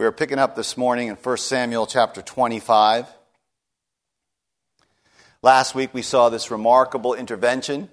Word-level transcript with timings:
We 0.00 0.06
are 0.06 0.12
picking 0.12 0.38
up 0.38 0.56
this 0.56 0.78
morning 0.78 1.08
in 1.08 1.16
1 1.16 1.36
Samuel 1.36 1.86
chapter 1.86 2.22
25. 2.22 3.06
Last 5.42 5.74
week 5.74 5.92
we 5.92 6.00
saw 6.00 6.30
this 6.30 6.50
remarkable 6.50 7.12
intervention 7.12 7.90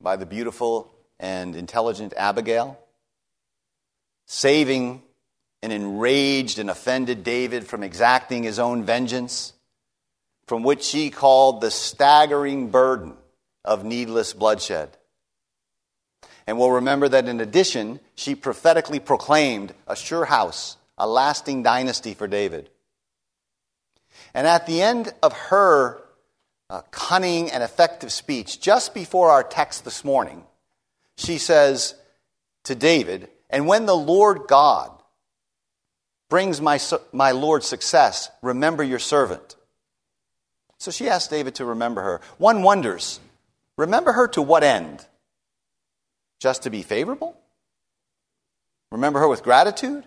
by 0.00 0.14
the 0.14 0.26
beautiful 0.26 0.94
and 1.18 1.56
intelligent 1.56 2.14
Abigail, 2.16 2.78
saving 4.26 5.02
an 5.60 5.72
enraged 5.72 6.60
and 6.60 6.70
offended 6.70 7.24
David 7.24 7.66
from 7.66 7.82
exacting 7.82 8.44
his 8.44 8.60
own 8.60 8.84
vengeance, 8.84 9.54
from 10.46 10.62
which 10.62 10.84
she 10.84 11.10
called 11.10 11.60
the 11.60 11.72
staggering 11.72 12.70
burden 12.70 13.14
of 13.64 13.84
needless 13.84 14.34
bloodshed. 14.34 14.96
And 16.46 16.60
we'll 16.60 16.70
remember 16.70 17.08
that 17.08 17.26
in 17.26 17.40
addition, 17.40 17.98
she 18.14 18.36
prophetically 18.36 19.00
proclaimed 19.00 19.74
a 19.88 19.96
sure 19.96 20.26
house, 20.26 20.76
a 21.02 21.06
lasting 21.06 21.64
dynasty 21.64 22.14
for 22.14 22.28
David. 22.28 22.70
And 24.34 24.46
at 24.46 24.66
the 24.66 24.80
end 24.80 25.12
of 25.20 25.32
her 25.32 26.00
uh, 26.70 26.82
cunning 26.92 27.50
and 27.50 27.60
effective 27.60 28.12
speech, 28.12 28.60
just 28.60 28.94
before 28.94 29.28
our 29.30 29.42
text 29.42 29.84
this 29.84 30.04
morning, 30.04 30.44
she 31.16 31.38
says 31.38 31.96
to 32.64 32.76
David, 32.76 33.28
And 33.50 33.66
when 33.66 33.84
the 33.86 33.96
Lord 33.96 34.42
God 34.46 34.92
brings 36.30 36.60
my, 36.60 36.78
my 37.12 37.32
Lord 37.32 37.64
success, 37.64 38.30
remember 38.40 38.84
your 38.84 39.00
servant. 39.00 39.56
So 40.78 40.92
she 40.92 41.08
asked 41.08 41.30
David 41.30 41.56
to 41.56 41.64
remember 41.64 42.00
her. 42.02 42.20
One 42.38 42.62
wonders, 42.62 43.18
remember 43.76 44.12
her 44.12 44.28
to 44.28 44.42
what 44.42 44.62
end? 44.62 45.04
Just 46.38 46.62
to 46.62 46.70
be 46.70 46.82
favorable? 46.82 47.36
Remember 48.92 49.18
her 49.18 49.28
with 49.28 49.42
gratitude? 49.42 50.04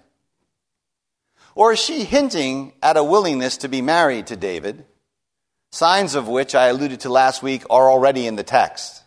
Or 1.56 1.72
is 1.72 1.80
she 1.80 2.04
hinting 2.04 2.74
at 2.84 2.98
a 2.98 3.04
willingness 3.04 3.58
to 3.58 3.70
be 3.70 3.82
married 3.82 4.28
to 4.28 4.36
David, 4.36 4.86
signs 5.72 6.14
of 6.14 6.28
which 6.28 6.54
I 6.54 6.68
alluded 6.68 7.00
to 7.02 7.10
last 7.10 7.42
week 7.42 7.64
are 7.70 7.90
already 7.90 8.28
in 8.28 8.36
the 8.36 8.44
text? 8.44 9.02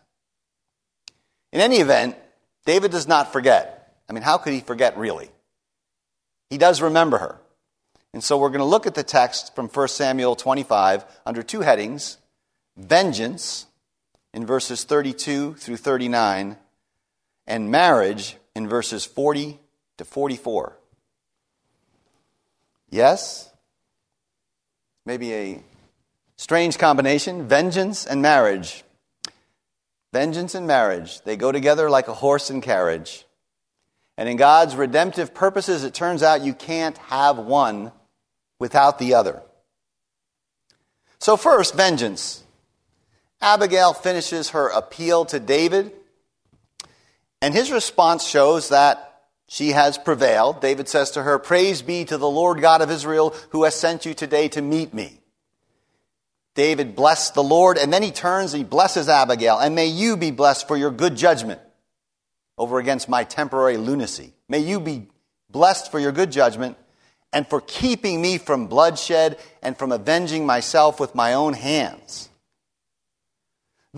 In 1.52 1.60
any 1.60 1.76
event, 1.76 2.16
David 2.64 2.90
does 2.90 3.06
not 3.06 3.32
forget. 3.32 3.94
I 4.08 4.14
mean, 4.14 4.22
how 4.22 4.38
could 4.38 4.54
he 4.54 4.60
forget 4.60 4.96
really? 4.96 5.30
He 6.48 6.56
does 6.56 6.80
remember 6.80 7.18
her. 7.18 7.38
And 8.14 8.24
so 8.24 8.38
we're 8.38 8.48
going 8.48 8.60
to 8.60 8.64
look 8.64 8.86
at 8.86 8.94
the 8.94 9.02
text 9.02 9.54
from 9.54 9.68
1 9.68 9.88
Samuel 9.88 10.34
25 10.34 11.04
under 11.26 11.42
two 11.42 11.60
headings 11.60 12.16
vengeance 12.76 13.66
in 14.32 14.46
verses 14.46 14.84
32 14.84 15.54
through 15.54 15.76
39 15.76 16.56
and 17.46 17.70
marriage 17.70 18.36
in 18.54 18.68
verses 18.68 19.04
40 19.04 19.58
to 19.98 20.04
44. 20.04 20.77
Yes? 22.90 23.50
Maybe 25.06 25.34
a 25.34 25.62
strange 26.36 26.78
combination 26.78 27.48
vengeance 27.48 28.06
and 28.06 28.22
marriage. 28.22 28.84
Vengeance 30.12 30.54
and 30.54 30.66
marriage, 30.66 31.20
they 31.22 31.36
go 31.36 31.52
together 31.52 31.90
like 31.90 32.08
a 32.08 32.14
horse 32.14 32.48
and 32.48 32.62
carriage. 32.62 33.26
And 34.16 34.28
in 34.28 34.36
God's 34.36 34.74
redemptive 34.74 35.34
purposes, 35.34 35.84
it 35.84 35.94
turns 35.94 36.22
out 36.22 36.40
you 36.42 36.54
can't 36.54 36.96
have 36.98 37.38
one 37.38 37.92
without 38.58 38.98
the 38.98 39.14
other. 39.14 39.42
So, 41.18 41.36
first, 41.36 41.74
vengeance. 41.74 42.42
Abigail 43.40 43.92
finishes 43.92 44.50
her 44.50 44.68
appeal 44.68 45.24
to 45.26 45.38
David 45.38 45.92
and 47.40 47.54
his 47.54 47.70
response 47.70 48.24
shows 48.24 48.70
that 48.70 49.07
she 49.48 49.70
has 49.70 49.98
prevailed. 49.98 50.60
David 50.60 50.88
says 50.88 51.10
to 51.12 51.22
her, 51.22 51.38
Praise 51.38 51.82
be 51.82 52.04
to 52.04 52.18
the 52.18 52.28
Lord 52.28 52.60
God 52.60 52.82
of 52.82 52.90
Israel 52.90 53.34
who 53.50 53.64
has 53.64 53.74
sent 53.74 54.04
you 54.04 54.14
today 54.14 54.46
to 54.48 54.62
meet 54.62 54.94
me. 54.94 55.20
David 56.54 56.94
blessed 56.94 57.34
the 57.34 57.42
Lord, 57.42 57.78
and 57.78 57.92
then 57.92 58.02
he 58.02 58.10
turns 58.10 58.52
and 58.52 58.62
he 58.62 58.68
blesses 58.68 59.08
Abigail. 59.08 59.58
And 59.58 59.74
may 59.74 59.86
you 59.86 60.16
be 60.16 60.30
blessed 60.30 60.68
for 60.68 60.76
your 60.76 60.90
good 60.90 61.16
judgment 61.16 61.60
over 62.58 62.78
against 62.78 63.08
my 63.08 63.24
temporary 63.24 63.78
lunacy. 63.78 64.34
May 64.48 64.58
you 64.58 64.80
be 64.80 65.06
blessed 65.50 65.90
for 65.90 65.98
your 65.98 66.12
good 66.12 66.30
judgment 66.30 66.76
and 67.32 67.46
for 67.46 67.60
keeping 67.60 68.20
me 68.20 68.36
from 68.36 68.66
bloodshed 68.66 69.38
and 69.62 69.78
from 69.78 69.92
avenging 69.92 70.44
myself 70.44 71.00
with 71.00 71.14
my 71.14 71.34
own 71.34 71.54
hands. 71.54 72.28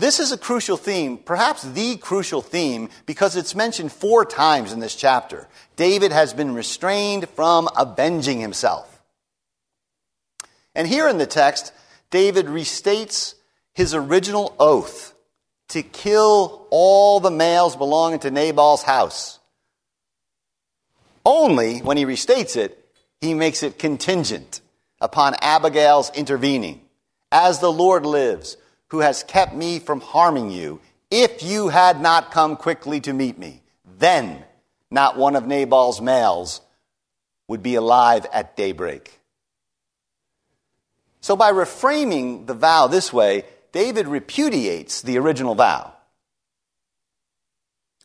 This 0.01 0.19
is 0.19 0.31
a 0.31 0.37
crucial 0.37 0.77
theme, 0.77 1.19
perhaps 1.19 1.61
the 1.61 1.95
crucial 1.95 2.41
theme, 2.41 2.89
because 3.05 3.35
it's 3.35 3.53
mentioned 3.53 3.91
four 3.91 4.25
times 4.25 4.73
in 4.73 4.79
this 4.79 4.95
chapter. 4.95 5.47
David 5.75 6.11
has 6.11 6.33
been 6.33 6.55
restrained 6.55 7.29
from 7.29 7.69
avenging 7.77 8.39
himself. 8.39 8.99
And 10.73 10.87
here 10.87 11.07
in 11.07 11.19
the 11.19 11.27
text, 11.27 11.71
David 12.09 12.47
restates 12.47 13.35
his 13.75 13.93
original 13.93 14.55
oath 14.59 15.13
to 15.67 15.83
kill 15.83 16.65
all 16.71 17.19
the 17.19 17.29
males 17.29 17.75
belonging 17.75 18.21
to 18.21 18.31
Nabal's 18.31 18.81
house. 18.81 19.37
Only 21.23 21.77
when 21.77 21.97
he 21.97 22.05
restates 22.05 22.57
it, 22.57 22.83
he 23.19 23.35
makes 23.35 23.61
it 23.61 23.77
contingent 23.77 24.61
upon 24.99 25.35
Abigail's 25.43 26.09
intervening. 26.15 26.81
As 27.31 27.59
the 27.59 27.71
Lord 27.71 28.03
lives, 28.03 28.57
who 28.91 28.99
has 28.99 29.23
kept 29.23 29.55
me 29.55 29.79
from 29.79 30.01
harming 30.01 30.51
you, 30.51 30.81
if 31.09 31.41
you 31.41 31.69
had 31.69 32.01
not 32.01 32.29
come 32.29 32.57
quickly 32.57 32.99
to 32.99 33.13
meet 33.13 33.37
me, 33.37 33.61
then 33.97 34.43
not 34.91 35.17
one 35.17 35.37
of 35.37 35.47
Nabal's 35.47 36.01
males 36.01 36.59
would 37.47 37.63
be 37.63 37.75
alive 37.75 38.25
at 38.33 38.57
daybreak. 38.57 39.17
So, 41.21 41.37
by 41.37 41.53
reframing 41.53 42.47
the 42.47 42.53
vow 42.53 42.87
this 42.87 43.13
way, 43.13 43.45
David 43.71 44.09
repudiates 44.09 45.01
the 45.01 45.17
original 45.17 45.55
vow, 45.55 45.93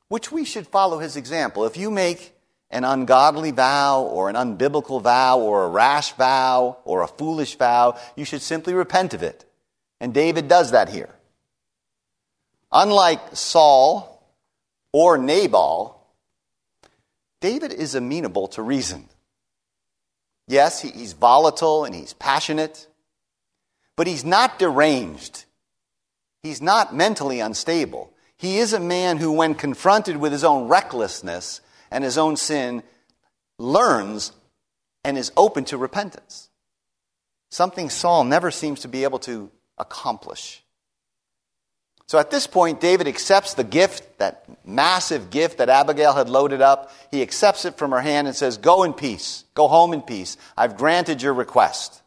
which 0.07 0.31
we 0.31 0.45
should 0.45 0.69
follow 0.69 1.01
his 1.01 1.17
example. 1.17 1.65
If 1.65 1.77
you 1.77 1.91
make 1.91 2.33
an 2.71 2.85
ungodly 2.85 3.51
vow 3.51 4.03
or 4.03 4.31
an 4.31 4.37
unbiblical 4.37 5.03
vow 5.03 5.41
or 5.41 5.65
a 5.65 5.69
rash 5.69 6.13
vow 6.13 6.79
or 6.85 7.03
a 7.03 7.09
foolish 7.09 7.57
vow, 7.57 7.99
you 8.15 8.25
should 8.25 8.43
simply 8.43 8.73
repent 8.73 9.13
of 9.13 9.25
it 9.25 9.47
and 10.01 10.13
David 10.13 10.49
does 10.49 10.73
that 10.73 10.89
here. 10.89 11.15
Unlike 12.73 13.37
Saul 13.37 14.23
or 14.93 15.19
Nabal, 15.19 16.01
David 17.41 17.73
is 17.73 17.95
amenable 17.95 18.49
to 18.49 18.63
reason. 18.63 19.09
Yes, 20.49 20.81
he's 20.81 21.13
volatile 21.13 21.85
and 21.85 21.95
he's 21.95 22.13
passionate, 22.15 22.87
but 23.97 24.07
he's 24.07 24.25
not 24.25 24.59
deranged. 24.59 25.45
He's 26.43 26.63
not 26.63 26.95
mentally 26.95 27.41
unstable. 27.41 28.13
He 28.37 28.59
is 28.59 28.73
a 28.73 28.81
man 28.81 29.17
who, 29.17 29.33
when 29.33 29.55
confronted 29.55 30.19
with 30.19 30.33
his 30.33 30.45
own 30.45 30.69
recklessness 30.69 31.61
and 31.91 32.05
his 32.05 32.19
own 32.19 32.37
sin, 32.37 32.83
learns 33.59 34.33
and 35.03 35.17
is 35.17 35.33
open 35.37 35.65
to 35.67 35.79
repentance. 35.79 36.51
Something 37.51 37.91
Saul 37.91 38.25
never 38.25 38.51
seems 38.51 38.81
to 38.81 38.89
be 38.89 39.05
able 39.05 39.19
to 39.21 39.51
accomplish. 39.79 40.63
So 42.07 42.19
at 42.19 42.31
this 42.31 42.47
point, 42.47 42.81
David 42.81 43.09
accepts 43.09 43.55
the 43.55 43.65
gift, 43.65 44.19
that 44.19 44.45
massive 44.65 45.31
gift 45.31 45.59
that 45.59 45.69
Abigail 45.69 46.13
had 46.13 46.29
loaded 46.29 46.63
up. 46.63 46.93
He 47.11 47.21
accepts 47.21 47.65
it 47.65 47.77
from 47.77 47.91
her 47.91 48.01
hand 48.01 48.29
and 48.29 48.37
says, 48.37 48.59
Go 48.59 48.85
in 48.85 48.93
peace. 48.93 49.45
Go 49.55 49.67
home 49.67 49.93
in 49.93 50.03
peace. 50.03 50.37
I've 50.57 50.77
granted 50.77 51.21
your 51.21 51.35
request. 51.35 52.03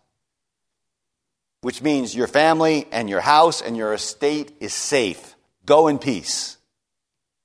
Which 1.62 1.82
means 1.82 2.16
your 2.16 2.28
family 2.28 2.88
and 2.92 3.10
your 3.10 3.20
house 3.20 3.62
and 3.62 3.76
your 3.76 3.94
estate 3.94 4.54
is 4.62 4.74
safe. 4.74 5.36
Go 5.66 5.90
in 5.90 6.00
peace. 6.00 6.58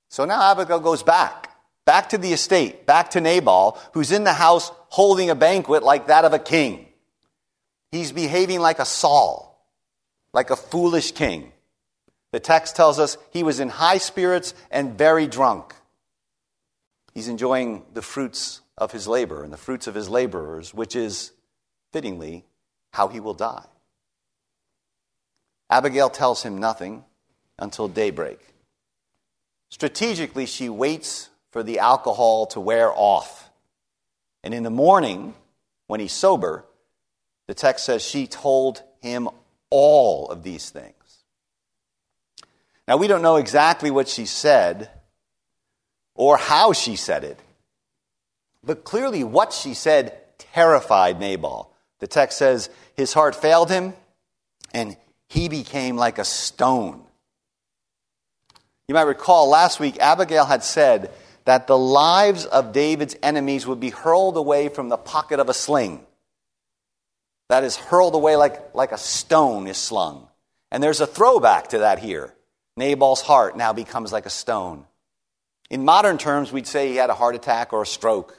So 0.09 0.25
now 0.25 0.53
Abigail 0.53 0.79
goes 0.79 1.03
back, 1.03 1.51
back 1.85 2.11
to 2.11 2.19
the 2.19 2.33
estate, 2.33 2.87
back 2.87 3.11
to 3.11 3.21
Nabal, 3.21 3.81
who's 3.93 4.12
in 4.12 4.23
the 4.23 4.33
house 4.33 4.71
holding 4.89 5.29
a 5.29 5.35
banquet 5.35 5.82
like 5.82 6.06
that 6.06 6.25
of 6.25 6.32
a 6.32 6.38
king. 6.38 6.87
He's 7.91 8.12
behaving 8.12 8.61
like 8.61 8.79
a 8.79 8.85
Saul 8.85 9.54
like 10.34 10.50
a 10.50 10.56
foolish 10.56 11.12
king. 11.12 11.52
The 12.32 12.40
text 12.40 12.76
tells 12.76 12.98
us 12.98 13.16
he 13.32 13.42
was 13.42 13.60
in 13.60 13.70
high 13.70 13.98
spirits 13.98 14.52
and 14.70 14.98
very 14.98 15.26
drunk. 15.26 15.72
He's 17.14 17.28
enjoying 17.28 17.84
the 17.94 18.02
fruits 18.02 18.60
of 18.76 18.90
his 18.90 19.06
labor 19.06 19.44
and 19.44 19.52
the 19.52 19.56
fruits 19.56 19.86
of 19.86 19.94
his 19.94 20.08
laborers, 20.08 20.75
which 20.75 20.96
is, 20.96 21.31
fittingly, 21.92 22.44
how 22.92 23.06
he 23.06 23.20
will 23.20 23.34
die. 23.34 23.64
Abigail 25.70 26.10
tells 26.10 26.42
him 26.42 26.58
nothing 26.58 27.04
until 27.58 27.86
daybreak. 27.86 28.40
Strategically, 29.70 30.46
she 30.46 30.69
waits 30.69 31.31
for 31.52 31.62
the 31.62 31.78
alcohol 31.78 32.46
to 32.46 32.60
wear 32.60 32.92
off. 32.92 33.50
And 34.42 34.52
in 34.52 34.64
the 34.64 34.70
morning, 34.70 35.34
when 35.86 36.00
he's 36.00 36.12
sober, 36.12 36.64
the 37.46 37.54
text 37.54 37.86
says 37.86 38.02
she 38.02 38.26
told 38.26 38.82
him 39.00 39.28
all 39.76 40.29
of 40.29 40.44
these 40.44 40.71
things. 40.71 40.94
Now, 42.87 42.97
we 42.97 43.09
don't 43.09 43.23
know 43.23 43.37
exactly 43.37 43.91
what 43.91 44.06
she 44.06 44.25
said 44.25 44.88
or 46.15 46.37
how 46.37 46.73
she 46.73 46.94
said 46.94 47.25
it, 47.25 47.41
but 48.62 48.85
clearly 48.85 49.25
what 49.25 49.53
she 49.53 49.75
said 49.75 50.17
terrified 50.38 51.19
Nabal. 51.19 51.73
The 51.99 52.06
text 52.06 52.38
says 52.38 52.71
his 52.94 53.12
heart 53.12 53.35
failed 53.35 53.69
him 53.69 53.94
and 54.73 54.97
he 55.29 55.49
became 55.49 55.97
like 55.97 56.19
a 56.19 56.25
stone. 56.25 57.03
You 58.87 58.94
might 58.94 59.03
recall 59.03 59.49
last 59.49 59.81
week, 59.81 59.99
Abigail 59.99 60.44
had 60.44 60.62
said 60.62 61.11
that 61.47 61.67
the 61.67 61.77
lives 61.77 62.47
of 62.47 62.73
David's 62.73 63.17
enemies 63.25 63.67
would 63.67 63.81
be 63.81 63.91
hurled 63.91 64.37
away 64.37 64.69
from 64.69 64.88
the 64.88 64.97
pocket 64.97 65.41
of 65.41 65.49
a 65.49 65.55
sling. 65.55 66.06
That 67.49 67.64
is, 67.64 67.76
hurled 67.76 68.14
away 68.14 68.37
like, 68.37 68.75
like 68.75 68.93
a 68.93 68.99
stone 68.99 69.67
is 69.67 69.76
slung. 69.76 70.29
And 70.70 70.82
there's 70.82 71.00
a 71.00 71.06
throwback 71.06 71.69
to 71.69 71.79
that 71.79 71.99
here. 71.99 72.35
Nabal's 72.76 73.20
heart 73.20 73.56
now 73.56 73.73
becomes 73.73 74.12
like 74.12 74.26
a 74.26 74.31
stone. 74.31 74.87
In 75.70 75.85
modern 75.85 76.19
terms, 76.19 76.52
we'd 76.52 76.67
say 76.67 76.88
he 76.88 76.96
had 76.96 77.11
a 77.11 77.14
heart 77.14 77.35
attack 77.35 77.73
or 77.73 77.82
a 77.82 77.87
stroke. 77.87 78.38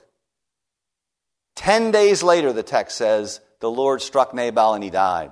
Ten 1.55 1.91
days 1.91 2.23
later, 2.23 2.51
the 2.51 2.63
text 2.63 2.97
says, 2.97 3.39
the 3.61 3.71
Lord 3.71 4.01
struck 4.01 4.33
Nabal 4.33 4.73
and 4.73 4.83
he 4.83 4.89
died. 4.89 5.31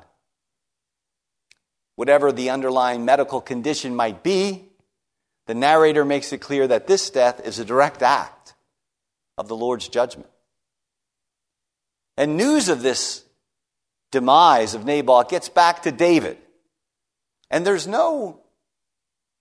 Whatever 1.96 2.32
the 2.32 2.50
underlying 2.50 3.06
medical 3.06 3.42
condition 3.42 3.96
might 3.96 4.24
be, 4.24 4.70
the 5.46 5.54
narrator 5.54 6.06
makes 6.06 6.32
it 6.32 6.40
clear 6.40 6.68
that 6.68 6.88
this 6.88 7.10
death 7.10 7.42
is 7.46 7.60
a 7.60 7.66
direct 7.66 8.02
act 8.02 8.54
of 9.38 9.48
the 9.48 9.56
Lord's 9.56 9.88
judgment. 9.88 10.30
And 12.16 12.38
news 12.38 12.70
of 12.70 12.82
this 12.82 13.23
demise 14.14 14.76
of 14.76 14.86
Nabal 14.86 15.26
gets 15.26 15.50
back 15.50 15.84
to 15.84 15.92
David. 15.92 16.38
And 17.52 17.66
there's 17.66 17.88
no 17.88 18.40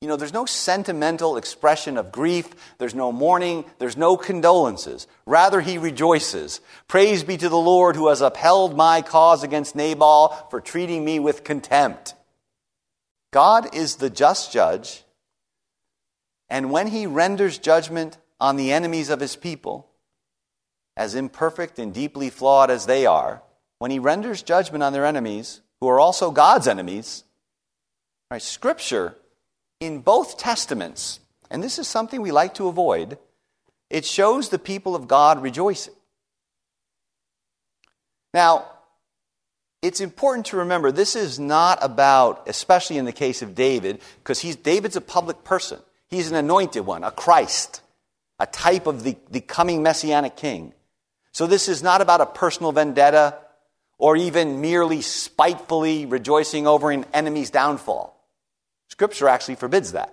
you 0.01 0.09
know, 0.09 0.17
there's 0.17 0.33
no 0.33 0.47
sentimental 0.47 1.37
expression 1.37 1.97
of 1.97 2.11
grief. 2.11 2.49
There's 2.79 2.93
no 2.93 3.13
mourning. 3.13 3.65
There's 3.79 3.97
no 3.97 4.17
condolences. 4.17 5.07
Rather, 5.27 5.61
he 5.61 5.79
rejoices. 5.79 6.61
Praise 6.89 7.23
be 7.23 7.37
to 7.37 7.49
the 7.49 7.57
Lord 7.57 7.95
who 7.95 8.09
has 8.09 8.21
upheld 8.21 8.77
my 8.77 9.01
cause 9.01 9.45
against 9.45 9.77
Nabal 9.77 10.31
for 10.51 10.61
treating 10.61 11.05
me 11.05 11.21
with 11.21 11.45
contempt. 11.45 12.17
God 13.31 13.77
is 13.77 13.95
the 13.95 14.11
just 14.11 14.53
judge, 14.53 15.05
and 16.51 16.73
when 16.73 16.89
he 16.89 17.07
renders 17.07 17.59
judgment 17.59 18.19
on 18.41 18.57
the 18.57 18.73
enemies 18.73 19.09
of 19.09 19.21
his 19.21 19.37
people, 19.37 19.89
as 20.97 21.15
imperfect 21.15 21.79
and 21.79 21.95
deeply 21.95 22.29
flawed 22.29 22.73
as 22.73 22.87
they 22.87 23.07
are, 23.07 23.41
when 23.83 23.91
he 23.91 23.99
renders 23.99 24.45
judgment 24.45 24.81
on 24.81 24.93
their 24.93 25.05
enemies, 25.05 25.61
who 25.81 25.89
are 25.89 25.99
also 25.99 26.31
God's 26.31 26.69
enemies, 26.69 27.25
right, 28.31 28.41
Scripture 28.41 29.17
in 29.81 29.99
both 29.99 30.39
Testaments, 30.39 31.19
and 31.51 31.65
this 31.65 31.81
is 31.81 31.89
something 31.89 32.23
we 32.23 32.31
like 32.31 32.55
to 32.55 32.69
avoid, 32.69 33.19
it 33.91 34.05
shows 34.05 34.51
the 34.51 34.59
people 34.61 34.95
of 34.95 35.09
God 35.09 35.43
rejoicing. 35.43 35.95
Now, 38.33 38.67
it's 39.83 40.01
important 40.01 40.47
to 40.47 40.59
remember 40.59 40.93
this 40.93 41.17
is 41.17 41.41
not 41.41 41.81
about, 41.83 42.45
especially 42.47 42.99
in 42.99 43.05
the 43.05 43.11
case 43.11 43.43
of 43.43 43.57
David, 43.57 44.01
because 44.23 44.43
David's 44.59 44.95
a 44.95 45.01
public 45.01 45.43
person. 45.43 45.81
He's 46.07 46.31
an 46.31 46.37
anointed 46.37 46.87
one, 46.87 47.03
a 47.03 47.11
Christ, 47.11 47.81
a 48.39 48.47
type 48.47 48.87
of 48.87 49.03
the, 49.03 49.17
the 49.33 49.41
coming 49.41 49.83
messianic 49.83 50.37
king. 50.37 50.73
So 51.33 51.49
this 51.49 51.69
is 51.69 51.83
not 51.83 52.01
about 52.01 52.21
a 52.21 52.27
personal 52.27 52.71
vendetta 52.71 53.39
or 54.03 54.17
even 54.17 54.61
merely 54.61 55.01
spitefully 55.01 56.07
rejoicing 56.07 56.67
over 56.67 56.91
an 56.91 57.05
enemy's 57.15 57.51
downfall. 57.51 58.21
Scripture 58.89 59.29
actually 59.29 59.55
forbids 59.55 59.93
that. 59.93 60.13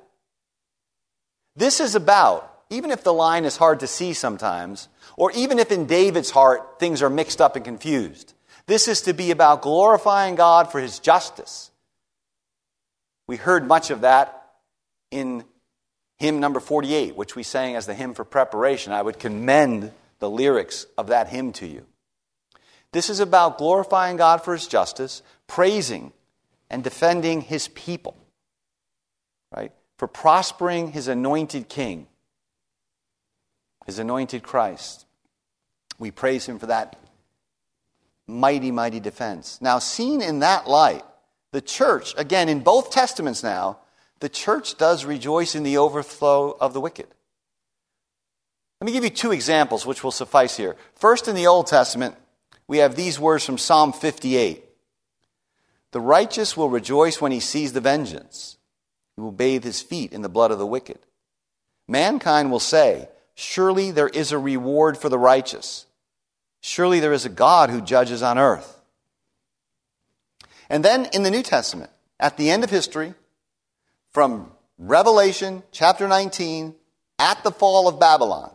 This 1.56 1.80
is 1.80 1.96
about, 1.96 2.54
even 2.70 2.92
if 2.92 3.04
the 3.04 3.12
line 3.12 3.46
is 3.46 3.58
hard 3.58 3.80
to 3.80 3.88
see 3.88 4.14
sometimes, 4.14 4.90
or 5.18 5.32
even 5.32 5.58
if 5.58 5.72
in 5.72 5.88
David's 5.88 6.30
heart 6.30 6.80
things 6.80 7.02
are 7.02 7.10
mixed 7.10 7.42
up 7.42 7.56
and 7.56 7.66
confused, 7.66 8.36
this 8.68 8.88
is 8.88 9.02
to 9.02 9.14
be 9.14 9.32
about 9.32 9.64
glorifying 9.64 10.36
God 10.36 10.72
for 10.72 10.80
his 10.80 11.00
justice. 11.00 11.72
We 13.26 13.38
heard 13.38 13.68
much 13.68 13.90
of 13.90 14.02
that 14.02 14.52
in 15.10 15.44
hymn 16.20 16.40
number 16.40 16.60
48, 16.60 17.16
which 17.16 17.36
we 17.36 17.42
sang 17.42 17.76
as 17.76 17.88
the 17.88 17.96
hymn 17.96 18.14
for 18.14 18.24
preparation. 18.24 18.94
I 18.94 19.02
would 19.02 19.18
commend 19.18 19.92
the 20.20 20.30
lyrics 20.30 20.86
of 20.96 21.08
that 21.08 21.30
hymn 21.30 21.54
to 21.54 21.66
you. 21.66 21.88
This 22.92 23.10
is 23.10 23.20
about 23.20 23.58
glorifying 23.58 24.18
God 24.18 24.44
for 24.44 24.54
his 24.54 24.68
justice, 24.68 25.22
praising 25.48 26.12
and 26.70 26.84
defending 26.84 27.42
his 27.42 27.68
people, 27.70 28.16
right? 29.56 29.72
For 29.98 30.08
prospering 30.08 30.92
his 30.92 31.08
anointed 31.08 31.70
king, 31.70 32.08
his 33.86 34.00
anointed 34.00 34.44
Christ. 34.44 35.06
We 35.98 36.12
praise 36.12 36.46
him 36.46 36.60
for 36.60 36.68
that 36.68 36.98
mighty, 38.28 38.72
mighty 38.72 39.00
defense. 39.00 39.60
Now, 39.62 39.80
seen 39.80 40.22
in 40.22 40.40
that 40.40 40.68
light, 40.68 41.04
the 41.52 41.62
church, 41.62 42.14
again, 42.18 42.48
in 42.50 42.62
both 42.62 42.92
testaments 42.92 43.44
now, 43.44 43.80
the 44.20 44.30
church 44.30 44.78
does 44.78 45.06
rejoice 45.06 45.56
in 45.56 45.64
the 45.64 45.78
overflow 45.78 46.56
of 46.60 46.74
the 46.74 46.82
wicked. 46.82 47.08
Let 48.80 48.86
me 48.86 48.92
give 48.92 49.04
you 49.04 49.10
two 49.10 49.32
examples 49.32 49.86
which 49.86 50.04
will 50.04 50.12
suffice 50.12 50.56
here. 50.56 50.76
First, 50.96 51.28
in 51.28 51.36
the 51.36 51.48
Old 51.48 51.68
Testament, 51.68 52.16
we 52.70 52.78
have 52.78 52.96
these 52.96 53.20
words 53.20 53.44
from 53.44 53.58
Psalm 53.58 53.92
58 53.92 54.64
The 55.92 56.00
righteous 56.00 56.56
will 56.56 56.70
rejoice 56.70 57.20
when 57.20 57.32
he 57.32 57.40
sees 57.40 57.74
the 57.74 57.82
vengeance, 57.82 58.58
he 59.16 59.22
will 59.22 59.32
bathe 59.32 59.64
his 59.64 59.82
feet 59.82 60.14
in 60.14 60.22
the 60.22 60.30
blood 60.30 60.52
of 60.52 60.60
the 60.60 60.68
wicked. 60.68 61.00
Mankind 61.88 62.52
will 62.52 62.60
say, 62.60 63.10
Surely 63.34 63.90
there 63.90 64.08
is 64.08 64.32
a 64.32 64.38
reward 64.38 64.98
for 64.98 65.10
the 65.10 65.18
righteous. 65.18 65.88
Surely 66.62 67.00
there 67.00 67.12
is 67.12 67.26
a 67.26 67.30
God 67.30 67.72
who 67.72 67.82
judges 67.82 68.22
on 68.22 68.38
earth. 68.38 68.80
And 70.70 70.86
then 70.86 71.08
in 71.12 71.24
the 71.24 71.32
New 71.32 71.42
Testament, 71.42 71.90
at 72.20 72.38
the 72.38 72.52
end 72.52 72.64
of 72.64 72.70
history, 72.70 73.16
from 74.12 74.52
Revelation 74.78 75.64
chapter 75.72 76.08
19, 76.08 76.76
at 77.18 77.44
the 77.44 77.52
fall 77.52 77.88
of 77.88 78.00
Babylon, 78.00 78.52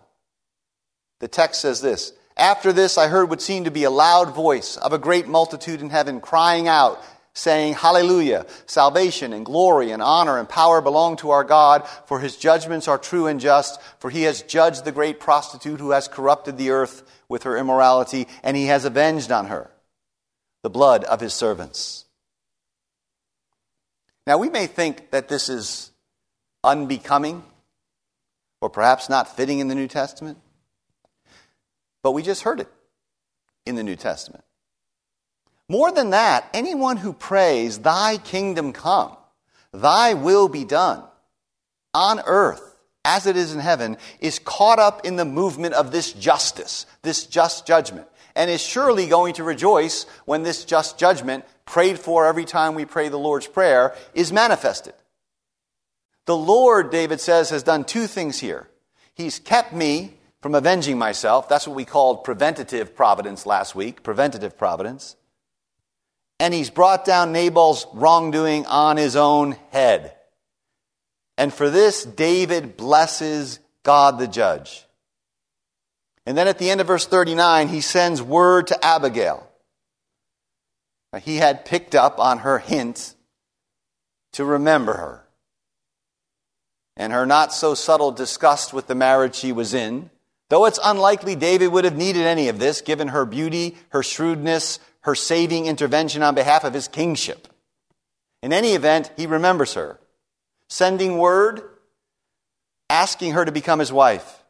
the 1.19 1.27
text 1.27 1.61
says 1.61 1.81
this 1.81 2.13
After 2.37 2.73
this, 2.73 2.99
I 2.99 3.09
heard 3.09 3.31
what 3.31 3.41
seemed 3.41 3.67
to 3.67 3.71
be 3.71 3.85
a 3.85 3.91
loud 3.91 4.35
voice 4.35 4.77
of 4.77 4.93
a 4.93 4.99
great 4.99 5.29
multitude 5.29 5.81
in 5.81 5.91
heaven 5.91 6.21
crying 6.21 6.67
out, 6.67 7.01
saying, 7.33 7.75
Hallelujah! 7.75 8.47
Salvation 8.67 9.33
and 9.33 9.47
glory 9.47 9.93
and 9.93 10.03
honor 10.03 10.39
and 10.39 10.49
power 10.49 10.81
belong 10.81 11.17
to 11.19 11.31
our 11.31 11.45
God, 11.45 11.87
for 12.07 12.19
his 12.19 12.37
judgments 12.37 12.89
are 12.89 12.99
true 12.99 13.29
and 13.29 13.41
just, 13.41 13.81
for 13.99 14.11
he 14.11 14.23
has 14.23 14.43
judged 14.43 14.85
the 14.85 14.93
great 14.93 15.21
prostitute 15.21 15.81
who 15.81 15.93
has 15.93 16.09
corrupted 16.09 16.59
the 16.59 16.71
earth 16.71 17.03
with 17.29 17.45
her 17.45 17.57
immorality, 17.57 18.27
and 18.43 18.57
he 18.57 18.67
has 18.67 18.85
avenged 18.85 19.31
on 19.31 19.47
her 19.47 19.71
the 20.63 20.71
blood 20.71 21.05
of 21.05 21.21
his 21.21 21.35
servants. 21.35 22.05
Now, 24.27 24.39
we 24.39 24.49
may 24.49 24.67
think 24.67 25.11
that 25.11 25.29
this 25.29 25.49
is 25.49 25.93
unbecoming 26.65 27.45
or 28.61 28.71
perhaps 28.71 29.11
not 29.11 29.37
fitting 29.37 29.59
in 29.59 29.69
the 29.69 29.75
New 29.75 29.89
Testament, 29.89 30.39
but 32.05 32.13
we 32.13 32.23
just 32.23 32.43
heard 32.43 32.61
it 32.61 32.69
in 33.67 33.75
the 33.75 33.83
New 33.83 33.97
Testament. 33.97 34.45
More 35.71 35.91
than 35.91 36.11
that, 36.11 36.47
anyone 36.53 36.99
who 36.99 37.15
prays, 37.15 37.79
Thy 37.79 38.19
kingdom 38.19 38.75
come, 38.75 39.17
Thy 39.73 40.13
will 40.13 40.49
be 40.49 40.65
done 40.65 41.03
on 41.95 42.21
earth 42.27 42.77
as 43.07 43.27
it 43.27 43.37
is 43.37 43.55
in 43.55 43.61
heaven, 43.61 43.97
is 44.21 44.39
caught 44.39 44.79
up 44.79 45.05
in 45.07 45.17
the 45.17 45.25
movement 45.25 45.75
of 45.75 45.93
this 45.93 46.13
justice, 46.13 46.87
this 47.03 47.27
just 47.27 47.67
judgment, 47.67 48.07
and 48.35 48.51
is 48.51 48.63
surely 48.63 49.07
going 49.07 49.35
to 49.35 49.45
rejoice 49.45 50.05
when 50.27 50.43
this 50.43 50.65
just 50.65 50.99
judgment, 50.99 51.45
prayed 51.65 51.99
for 51.99 52.27
every 52.27 52.45
time 52.45 52.75
we 52.75 52.85
pray 52.85 53.09
the 53.09 53.19
Lord's 53.19 53.47
Prayer, 53.47 53.95
is 54.13 54.33
manifested. 54.33 54.95
The 56.27 56.37
Lord, 56.37 56.91
David 56.91 57.21
says, 57.21 57.49
has 57.51 57.63
done 57.63 57.85
two 57.85 58.07
things 58.07 58.41
here. 58.41 58.69
He's 59.15 59.39
kept 59.39 59.73
me 59.73 60.15
from 60.45 60.55
avenging 60.55 60.99
myself. 60.99 61.49
That's 61.49 61.67
what 61.67 61.75
we 61.75 61.87
called 61.87 62.23
preventative 62.23 62.95
providence 62.95 63.47
last 63.47 63.75
week, 63.75 64.03
preventative 64.03 64.59
providence. 64.59 65.17
And 66.39 66.53
he's 66.53 66.69
brought 66.69 67.07
down 67.07 67.33
Nabal's 67.33 67.87
wrongdoing 67.95 68.67
on 68.67 68.99
his 68.99 69.17
own 69.17 69.57
head. 69.71 70.15
And 71.39 71.51
for 71.51 71.71
this, 71.71 72.05
David 72.05 72.77
blesses 72.77 73.59
God 73.85 74.19
the 74.19 74.29
judge. 74.29 74.85
And 76.27 76.37
then 76.37 76.47
at 76.47 76.59
the 76.59 76.69
end 76.69 76.83
of 76.83 76.89
verse 76.89 77.07
39, 77.07 77.69
he 77.69 77.81
sends 77.81 78.21
word 78.21 78.67
to 78.67 78.85
Abigail. 78.85 79.49
He 81.23 81.37
had 81.37 81.65
picked 81.65 81.95
up 81.95 82.19
on 82.19 82.41
her 82.41 82.59
hint 82.59 83.15
to 84.33 84.45
remember 84.45 84.93
her. 84.93 85.25
And 86.99 87.15
her 87.15 87.25
not 87.25 87.55
so 87.55 87.73
subtle 87.73 88.13
disgust 88.13 88.75
with 88.75 88.89
the 88.89 88.95
marriage 88.95 89.37
she 89.37 89.51
was 89.51 89.73
in, 89.73 90.11
though 90.55 90.67
it's 90.67 90.79
unlikely 90.85 91.35
David 91.35 91.67
would 91.67 91.85
have 91.85 91.97
needed 91.97 92.23
any 92.23 92.47
of 92.47 92.61
this 92.61 92.81
given 92.81 93.09
her 93.09 93.27
beauty, 93.27 93.77
her 93.89 94.05
shrewdness, 94.05 94.79
her 95.01 95.17
saving 95.17 95.67
intervention 95.67 96.23
on 96.23 96.37
behalf 96.37 96.63
of 96.63 96.73
his 96.73 96.87
kingship. 96.87 97.49
In 98.41 98.53
any 98.53 98.75
event, 98.75 99.11
he 99.17 99.27
remembers 99.27 99.75
her 99.75 99.99
sending 100.69 101.19
word, 101.19 101.61
asking 102.89 103.33
her 103.33 103.45
to 103.45 103.51
become 103.51 103.81
his 103.81 103.93
wife. 103.93 104.45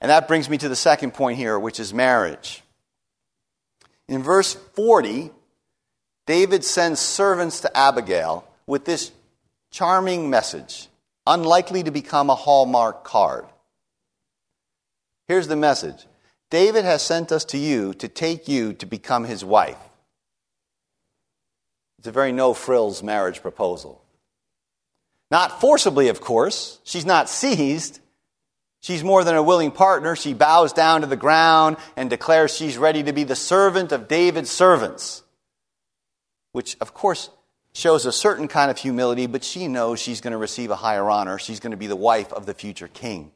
And 0.00 0.10
that 0.10 0.26
brings 0.26 0.50
me 0.50 0.58
to 0.58 0.68
the 0.68 0.74
second 0.74 1.14
point 1.14 1.38
here, 1.38 1.56
which 1.56 1.78
is 1.78 1.94
marriage. 1.94 2.64
In 4.08 4.20
verse 4.20 4.54
40, 4.74 5.30
David 6.26 6.64
sends 6.64 6.98
servants 6.98 7.60
to 7.60 7.76
Abigail 7.76 8.44
with 8.66 8.84
this 8.84 9.12
charming 9.70 10.28
message, 10.28 10.88
unlikely 11.24 11.84
to 11.84 11.92
become 11.92 12.30
a 12.30 12.34
Hallmark 12.34 13.04
card. 13.04 13.46
Here's 15.28 15.48
the 15.48 15.56
message 15.56 16.06
David 16.50 16.84
has 16.84 17.02
sent 17.02 17.32
us 17.32 17.44
to 17.46 17.58
you 17.58 17.94
to 17.94 18.08
take 18.08 18.48
you 18.48 18.72
to 18.74 18.86
become 18.86 19.24
his 19.24 19.44
wife. 19.44 19.78
It's 21.98 22.08
a 22.08 22.12
very 22.12 22.32
no 22.32 22.54
frills 22.54 23.02
marriage 23.02 23.42
proposal. 23.42 24.02
Not 25.30 25.60
forcibly, 25.60 26.08
of 26.08 26.20
course. 26.20 26.78
She's 26.84 27.06
not 27.06 27.28
seized. 27.28 28.00
She's 28.80 29.02
more 29.02 29.24
than 29.24 29.34
a 29.34 29.42
willing 29.42 29.72
partner. 29.72 30.14
She 30.14 30.34
bows 30.34 30.72
down 30.72 31.00
to 31.00 31.08
the 31.08 31.16
ground 31.16 31.78
and 31.96 32.08
declares 32.08 32.54
she's 32.54 32.78
ready 32.78 33.02
to 33.02 33.12
be 33.12 33.24
the 33.24 33.34
servant 33.34 33.90
of 33.90 34.06
David's 34.06 34.50
servants, 34.50 35.24
which, 36.52 36.76
of 36.80 36.94
course, 36.94 37.30
shows 37.72 38.06
a 38.06 38.12
certain 38.12 38.46
kind 38.46 38.70
of 38.70 38.78
humility, 38.78 39.26
but 39.26 39.42
she 39.42 39.66
knows 39.66 39.98
she's 39.98 40.20
going 40.20 40.32
to 40.32 40.38
receive 40.38 40.70
a 40.70 40.76
higher 40.76 41.10
honor. 41.10 41.38
She's 41.40 41.58
going 41.58 41.72
to 41.72 41.76
be 41.76 41.88
the 41.88 41.96
wife 41.96 42.32
of 42.32 42.46
the 42.46 42.54
future 42.54 42.86
king. 42.86 43.32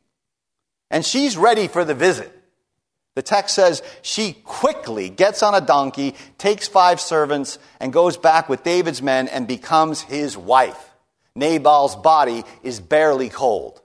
And 0.91 1.05
she's 1.05 1.37
ready 1.37 1.69
for 1.69 1.85
the 1.85 1.95
visit. 1.95 2.37
The 3.15 3.23
text 3.23 3.55
says 3.55 3.83
she 4.03 4.33
quickly 4.45 5.09
gets 5.09 5.43
on 5.43 5.55
a 5.55 5.61
donkey, 5.61 6.15
takes 6.39 6.69
five 6.69 7.01
servants, 7.01 7.59
and 7.81 7.93
goes 7.93 8.17
back 8.17 8.49
with 8.49 8.63
David's 8.63 9.03
men 9.03 9.29
and 9.29 9.47
becomes 9.47 10.01
his 10.01 10.37
wife. 10.37 10.91
Nabal's 11.35 11.97
body 11.97 12.45
is 12.63 12.81
barely 12.81 13.29
cold. 13.29 13.81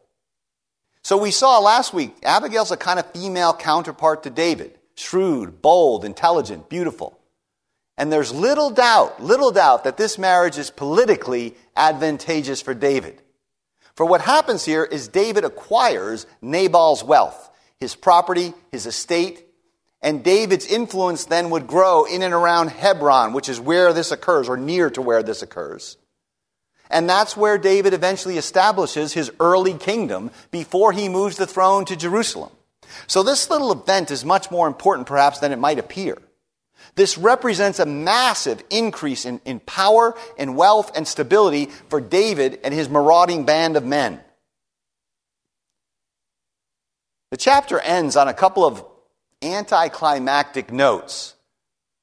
So 1.03 1.17
we 1.17 1.31
saw 1.31 1.59
last 1.59 1.93
week, 1.93 2.15
Abigail's 2.23 2.71
a 2.71 2.77
kind 2.77 2.99
of 2.99 3.11
female 3.11 3.53
counterpart 3.53 4.23
to 4.23 4.29
David 4.29 4.77
shrewd, 4.97 5.61
bold, 5.61 6.05
intelligent, 6.05 6.69
beautiful. 6.69 7.19
And 7.97 8.11
there's 8.11 8.33
little 8.33 8.69
doubt, 8.69 9.21
little 9.21 9.51
doubt 9.51 9.83
that 9.83 9.97
this 9.97 10.17
marriage 10.17 10.57
is 10.57 10.69
politically 10.69 11.55
advantageous 11.75 12.61
for 12.61 12.73
David. 12.73 13.21
For 13.95 14.05
what 14.05 14.21
happens 14.21 14.65
here 14.65 14.83
is 14.83 15.07
David 15.07 15.45
acquires 15.45 16.25
Nabal's 16.41 17.03
wealth, 17.03 17.49
his 17.79 17.95
property, 17.95 18.53
his 18.71 18.85
estate, 18.85 19.45
and 20.01 20.23
David's 20.23 20.67
influence 20.67 21.25
then 21.25 21.49
would 21.49 21.65
grow 21.65 22.05
in 22.05 22.21
and 22.21 22.33
around 22.33 22.69
Hebron, 22.69 23.33
which 23.33 23.49
is 23.49 23.59
where 23.59 23.93
this 23.93 24.11
occurs, 24.11 24.49
or 24.49 24.57
near 24.57 24.89
to 24.91 25.01
where 25.01 25.23
this 25.23 25.41
occurs. 25.41 25.97
And 26.91 27.09
that's 27.09 27.35
where 27.35 27.57
David 27.57 27.93
eventually 27.93 28.37
establishes 28.37 29.13
his 29.13 29.31
early 29.39 29.73
kingdom 29.73 30.29
before 30.51 30.91
he 30.91 31.09
moves 31.09 31.37
the 31.37 31.47
throne 31.47 31.85
to 31.85 31.95
Jerusalem. 31.95 32.51
So 33.07 33.23
this 33.23 33.49
little 33.49 33.71
event 33.71 34.11
is 34.11 34.23
much 34.23 34.51
more 34.51 34.67
important 34.67 35.07
perhaps 35.07 35.39
than 35.39 35.51
it 35.51 35.59
might 35.59 35.79
appear. 35.79 36.17
This 36.95 37.17
represents 37.17 37.79
a 37.79 37.85
massive 37.85 38.63
increase 38.69 39.25
in, 39.25 39.41
in 39.43 39.59
power 39.59 40.15
and 40.37 40.55
wealth 40.55 40.95
and 40.95 41.07
stability 41.07 41.65
for 41.89 41.99
David 41.99 42.59
and 42.63 42.73
his 42.73 42.89
marauding 42.89 43.43
band 43.43 43.75
of 43.75 43.85
men. 43.85 44.21
The 47.31 47.37
chapter 47.37 47.79
ends 47.79 48.15
on 48.15 48.29
a 48.29 48.33
couple 48.33 48.65
of 48.65 48.85
anticlimactic 49.41 50.71
notes, 50.71 51.35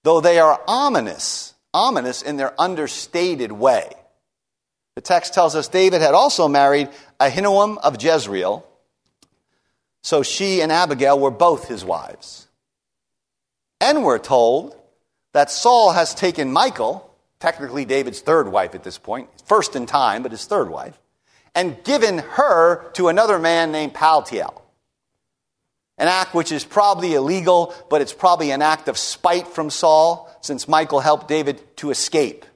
though 0.03 0.21
they 0.21 0.39
are 0.39 0.61
ominous, 0.69 1.55
ominous 1.73 2.21
in 2.21 2.37
their 2.37 2.53
understated 2.61 3.51
way. 3.51 3.91
The 4.95 5.01
text 5.01 5.33
tells 5.33 5.57
us 5.57 5.69
David 5.69 6.03
had 6.03 6.13
also 6.13 6.49
married 6.49 6.91
Ahinoam 7.19 7.79
of 7.79 8.03
Jezreel, 8.03 8.67
so 10.03 10.23
she 10.23 10.61
and 10.61 10.71
Abigail 10.71 11.19
were 11.19 11.31
both 11.31 11.67
his 11.67 11.83
wives. 11.83 12.47
And 13.81 14.05
we're 14.05 14.19
told 14.19 14.77
that 15.33 15.51
Saul 15.51 15.93
has 15.93 16.15
taken 16.15 16.53
Michal, 16.53 17.15
technically 17.41 17.85
David's 17.85 18.21
third 18.21 18.49
wife 18.49 18.75
at 18.75 18.85
this 18.85 18.99
point, 18.99 19.29
first 19.45 19.77
in 19.77 19.87
time, 19.87 20.23
but 20.23 20.33
his 20.33 20.45
third 20.45 20.71
wife, 20.71 20.99
and 21.55 21.83
given 21.85 22.19
her 22.19 22.91
to 22.93 23.09
another 23.09 23.39
man 23.39 23.73
named 23.73 23.95
Paltiel. 23.95 24.61
An 25.99 26.09
act 26.09 26.35
which 26.35 26.53
is 26.53 26.65
probably 26.65 27.15
illegal, 27.15 27.75
but 27.91 28.01
it's 28.01 28.13
probably 28.13 28.51
an 28.51 28.63
act 28.63 28.89
of 28.89 28.97
spite 28.99 29.49
from 29.49 29.71
Saul, 29.71 30.29
since 30.41 30.67
Michal 30.67 31.01
helped 31.01 31.29
David 31.29 31.61
to 31.77 31.91
escape 31.91 32.47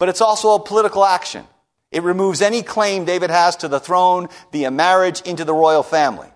but 0.00 0.08
it's 0.08 0.22
also 0.22 0.54
a 0.54 0.58
political 0.58 1.04
action. 1.04 1.46
It 1.92 2.02
removes 2.02 2.40
any 2.40 2.62
claim 2.62 3.04
David 3.04 3.30
has 3.30 3.54
to 3.56 3.68
the 3.68 3.78
throne 3.78 4.28
via 4.50 4.70
marriage 4.70 5.20
into 5.20 5.44
the 5.44 5.52
royal 5.52 5.82
family. 5.82 6.28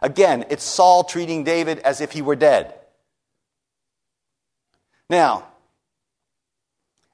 Again, 0.00 0.46
it's 0.48 0.62
Saul 0.62 1.04
treating 1.04 1.42
David 1.42 1.80
as 1.80 2.00
if 2.00 2.12
he 2.12 2.22
were 2.22 2.36
dead. 2.36 2.72
Now, 5.10 5.48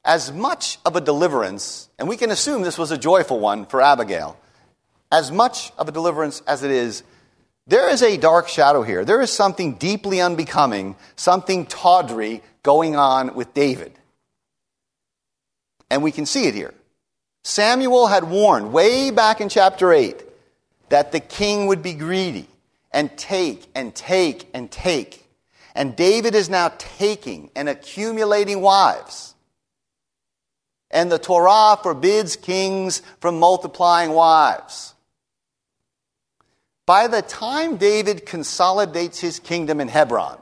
as 0.04 0.30
much 0.30 0.78
of 0.84 0.96
a 0.96 1.00
deliverance, 1.00 1.88
and 1.98 2.06
we 2.06 2.18
can 2.18 2.30
assume 2.30 2.60
this 2.60 2.76
was 2.76 2.90
a 2.90 2.98
joyful 2.98 3.40
one 3.40 3.64
for 3.64 3.80
Abigail, 3.80 4.38
as 5.10 5.32
much 5.32 5.72
of 5.78 5.88
a 5.88 5.92
deliverance 5.92 6.42
as 6.46 6.62
it 6.62 6.70
is, 6.70 7.02
there 7.66 7.88
is 7.88 8.02
a 8.02 8.18
dark 8.18 8.48
shadow 8.48 8.82
here. 8.82 9.04
There 9.04 9.22
is 9.22 9.32
something 9.32 9.76
deeply 9.76 10.20
unbecoming, 10.20 10.94
something 11.16 11.64
tawdry 11.64 12.42
going 12.62 12.96
on 12.96 13.34
with 13.34 13.54
David. 13.54 13.92
And 15.90 16.02
we 16.02 16.12
can 16.12 16.26
see 16.26 16.46
it 16.46 16.54
here. 16.54 16.74
Samuel 17.44 18.08
had 18.08 18.24
warned 18.24 18.74
way 18.74 19.10
back 19.10 19.40
in 19.40 19.48
chapter 19.48 19.90
8 19.90 20.22
that 20.90 21.12
the 21.12 21.20
king 21.20 21.66
would 21.68 21.82
be 21.82 21.94
greedy 21.94 22.46
and 22.92 23.16
take 23.16 23.66
and 23.74 23.94
take 23.94 24.48
and 24.52 24.70
take. 24.70 25.25
And 25.76 25.94
David 25.94 26.34
is 26.34 26.48
now 26.48 26.72
taking 26.78 27.50
and 27.54 27.68
accumulating 27.68 28.62
wives. 28.62 29.34
And 30.90 31.12
the 31.12 31.18
Torah 31.18 31.78
forbids 31.82 32.34
kings 32.34 33.02
from 33.20 33.38
multiplying 33.38 34.12
wives. 34.12 34.94
By 36.86 37.08
the 37.08 37.20
time 37.20 37.76
David 37.76 38.24
consolidates 38.24 39.20
his 39.20 39.38
kingdom 39.38 39.78
in 39.80 39.88
Hebron, 39.88 40.38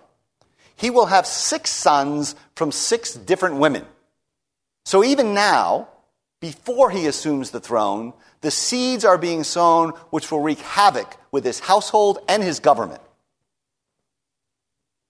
he 0.77 0.91
will 0.91 1.07
have 1.07 1.27
six 1.27 1.71
sons 1.71 2.37
from 2.55 2.71
six 2.71 3.15
different 3.15 3.57
women. 3.57 3.85
So 4.85 5.03
even 5.03 5.35
now, 5.35 5.89
before 6.41 6.91
he 6.91 7.07
assumes 7.07 7.51
the 7.51 7.61
throne, 7.61 8.13
the 8.43 8.53
seeds 8.53 9.05
are 9.05 9.19
being 9.19 9.43
sown 9.43 9.91
which 10.11 10.31
will 10.31 10.41
wreak 10.41 10.61
havoc 10.61 11.17
with 11.33 11.45
his 11.45 11.59
household 11.59 12.19
and 12.29 12.41
his 12.41 12.61
government. 12.61 13.01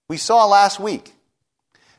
We 0.08 0.16
saw 0.16 0.46
last 0.46 0.78
week 0.78 1.12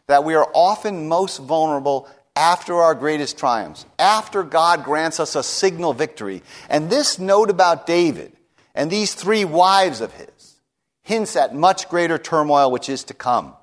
that 0.07 0.23
we 0.23 0.35
are 0.35 0.49
often 0.53 1.07
most 1.07 1.37
vulnerable 1.39 2.07
after 2.35 2.75
our 2.75 2.93
greatest 2.93 3.37
triumphs, 3.37 3.85
after 3.97 4.43
God 4.43 4.83
grants 4.83 5.19
us 5.19 5.35
a 5.35 5.43
signal 5.43 5.93
victory. 5.93 6.43
And 6.69 6.89
this 6.89 7.17
note 7.17 7.49
about 7.49 7.87
David 7.87 8.33
and 8.73 8.91
these 8.91 9.13
three 9.13 9.45
wives 9.45 10.01
of 10.01 10.13
his 10.13 10.55
hints 11.01 11.35
at 11.35 11.55
much 11.55 11.87
greater 11.87 12.17
turmoil 12.17 12.71
which 12.71 12.89
is 12.89 13.05
to 13.05 13.13
come. 13.13 13.53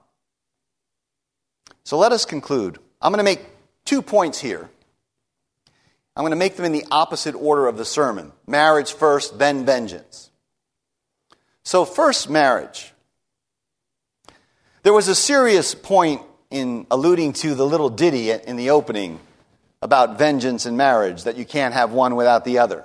So 1.84 1.98
let 1.98 2.12
us 2.12 2.24
conclude. 2.24 2.78
I'm 3.00 3.12
going 3.12 3.18
to 3.18 3.24
make 3.24 3.44
two 3.84 4.00
points 4.00 4.40
here. 4.40 4.70
I'm 6.16 6.22
going 6.22 6.30
to 6.30 6.36
make 6.36 6.56
them 6.56 6.64
in 6.64 6.72
the 6.72 6.86
opposite 6.90 7.34
order 7.34 7.66
of 7.66 7.76
the 7.76 7.84
sermon 7.84 8.32
marriage 8.46 8.92
first, 8.92 9.38
then 9.38 9.64
vengeance. 9.64 10.30
So, 11.64 11.84
first, 11.84 12.28
marriage. 12.28 12.91
There 14.82 14.92
was 14.92 15.08
a 15.08 15.14
serious 15.14 15.74
point 15.74 16.22
in 16.50 16.86
alluding 16.90 17.34
to 17.34 17.54
the 17.54 17.66
little 17.66 17.88
ditty 17.88 18.30
in 18.30 18.56
the 18.56 18.70
opening 18.70 19.20
about 19.80 20.18
vengeance 20.18 20.66
and 20.66 20.76
marriage, 20.76 21.24
that 21.24 21.36
you 21.36 21.44
can't 21.44 21.74
have 21.74 21.92
one 21.92 22.14
without 22.14 22.44
the 22.44 22.58
other. 22.58 22.84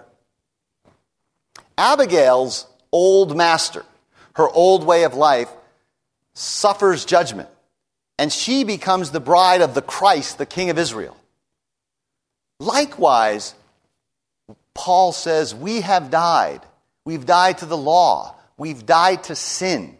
Abigail's 1.77 2.65
old 2.91 3.37
master, 3.37 3.85
her 4.33 4.49
old 4.49 4.85
way 4.85 5.03
of 5.03 5.13
life, 5.13 5.49
suffers 6.33 7.05
judgment 7.05 7.49
and 8.17 8.33
she 8.33 8.63
becomes 8.63 9.11
the 9.11 9.19
bride 9.19 9.61
of 9.61 9.73
the 9.73 9.81
Christ, 9.81 10.37
the 10.37 10.45
King 10.45 10.69
of 10.69 10.79
Israel. 10.79 11.15
Likewise, 12.59 13.53
Paul 14.73 15.11
says, 15.11 15.53
We 15.53 15.81
have 15.81 16.09
died. 16.09 16.61
We've 17.05 17.25
died 17.25 17.59
to 17.59 17.65
the 17.65 17.77
law. 17.77 18.35
We've 18.57 18.85
died 18.85 19.25
to 19.25 19.35
sin. 19.35 19.97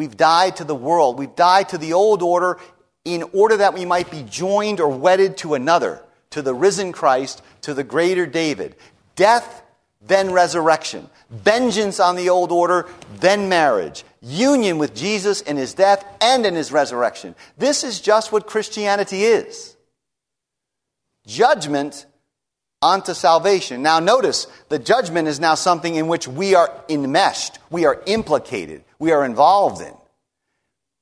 We've 0.00 0.16
died 0.16 0.56
to 0.56 0.64
the 0.64 0.74
world. 0.74 1.18
We've 1.18 1.36
died 1.36 1.68
to 1.68 1.76
the 1.76 1.92
old 1.92 2.22
order 2.22 2.56
in 3.04 3.22
order 3.34 3.58
that 3.58 3.74
we 3.74 3.84
might 3.84 4.10
be 4.10 4.22
joined 4.22 4.80
or 4.80 4.88
wedded 4.88 5.36
to 5.36 5.52
another, 5.52 6.02
to 6.30 6.40
the 6.40 6.54
risen 6.54 6.90
Christ, 6.90 7.42
to 7.60 7.74
the 7.74 7.84
greater 7.84 8.24
David. 8.24 8.76
Death, 9.14 9.62
then 10.00 10.32
resurrection. 10.32 11.10
Vengeance 11.28 12.00
on 12.00 12.16
the 12.16 12.30
old 12.30 12.50
order, 12.50 12.88
then 13.16 13.50
marriage 13.50 14.04
union 14.22 14.78
with 14.78 14.94
Jesus 14.94 15.42
in 15.42 15.58
his 15.58 15.74
death 15.74 16.02
and 16.22 16.46
in 16.46 16.54
his 16.54 16.72
resurrection. 16.72 17.34
This 17.58 17.84
is 17.84 18.00
just 18.00 18.32
what 18.32 18.46
Christianity 18.46 19.24
is. 19.24 19.76
Judgment 21.26 22.06
unto 22.80 23.12
salvation. 23.12 23.82
Now, 23.82 24.00
notice 24.00 24.46
the 24.70 24.78
judgment 24.78 25.28
is 25.28 25.40
now 25.40 25.56
something 25.56 25.94
in 25.94 26.08
which 26.08 26.26
we 26.26 26.54
are 26.54 26.72
enmeshed, 26.88 27.58
we 27.68 27.84
are 27.84 28.02
implicated, 28.06 28.82
we 29.00 29.10
are 29.10 29.24
involved 29.24 29.82
in. 29.82 29.92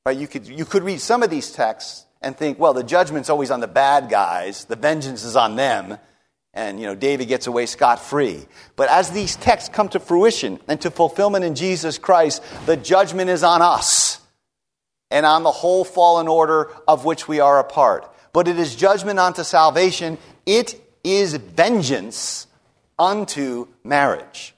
Right? 0.07 0.17
You 0.17 0.27
could, 0.27 0.47
you 0.47 0.65
could 0.65 0.83
read 0.83 1.03
some 1.03 1.23
of 1.23 1.29
these 1.29 1.53
texts 1.53 2.07
and 2.23 2.35
think, 2.35 2.59
well, 2.59 2.73
the 2.73 2.83
judgment's 2.83 3.29
always 3.29 3.51
on 3.51 3.61
the 3.61 3.69
bad 3.69 4.09
guys, 4.09 4.65
the 4.65 4.77
vengeance 4.77 5.23
is 5.25 5.37
on 5.37 5.57
them, 5.57 5.99
and 6.55 6.81
you 6.81 6.87
know, 6.87 6.95
David 6.95 7.29
gets 7.29 7.47
away 7.47 7.67
scot 7.67 8.01
free. 8.01 8.47
But 8.75 8.89
as 8.89 9.11
these 9.11 9.37
texts 9.37 9.69
come 9.69 9.91
to 9.91 10.01
fruition 10.01 10.59
and 10.67 10.81
to 10.81 10.91
fulfillment 10.91 11.45
in 11.45 11.55
Jesus 11.55 11.99
Christ, 11.99 12.43
the 12.65 12.77
judgment 12.77 13.29
is 13.29 13.43
on 13.43 13.61
us 13.61 14.21
and 15.11 15.27
on 15.27 15.43
the 15.43 15.53
whole 15.53 15.85
fallen 15.85 16.27
order 16.27 16.71
of 16.87 17.05
which 17.05 17.29
we 17.29 17.41
are 17.41 17.59
a 17.59 17.65
part. 17.65 18.11
But 18.33 18.49
it 18.49 18.59
is 18.59 18.75
judgment 18.75 19.19
unto 19.19 19.45
salvation. 19.45 20.19
It 20.47 20.81
is 21.05 21.35
vengeance 21.35 22.47
unto 22.99 23.69
marriage. 23.85 24.55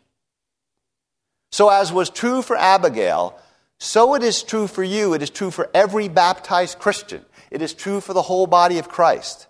So, 1.52 1.68
as 1.68 1.92
was 1.92 2.10
true 2.10 2.42
for 2.42 2.56
Abigail, 2.56 3.38
so 3.78 4.14
it 4.14 4.22
is 4.22 4.42
true 4.42 4.66
for 4.66 4.84
you. 4.84 5.14
It 5.14 5.22
is 5.22 5.30
true 5.30 5.50
for 5.50 5.70
every 5.74 6.08
baptized 6.08 6.78
Christian. 6.78 7.24
It 7.50 7.62
is 7.62 7.74
true 7.74 8.00
for 8.00 8.12
the 8.12 8.22
whole 8.22 8.46
body 8.46 8.78
of 8.78 8.88
Christ. 8.88 9.46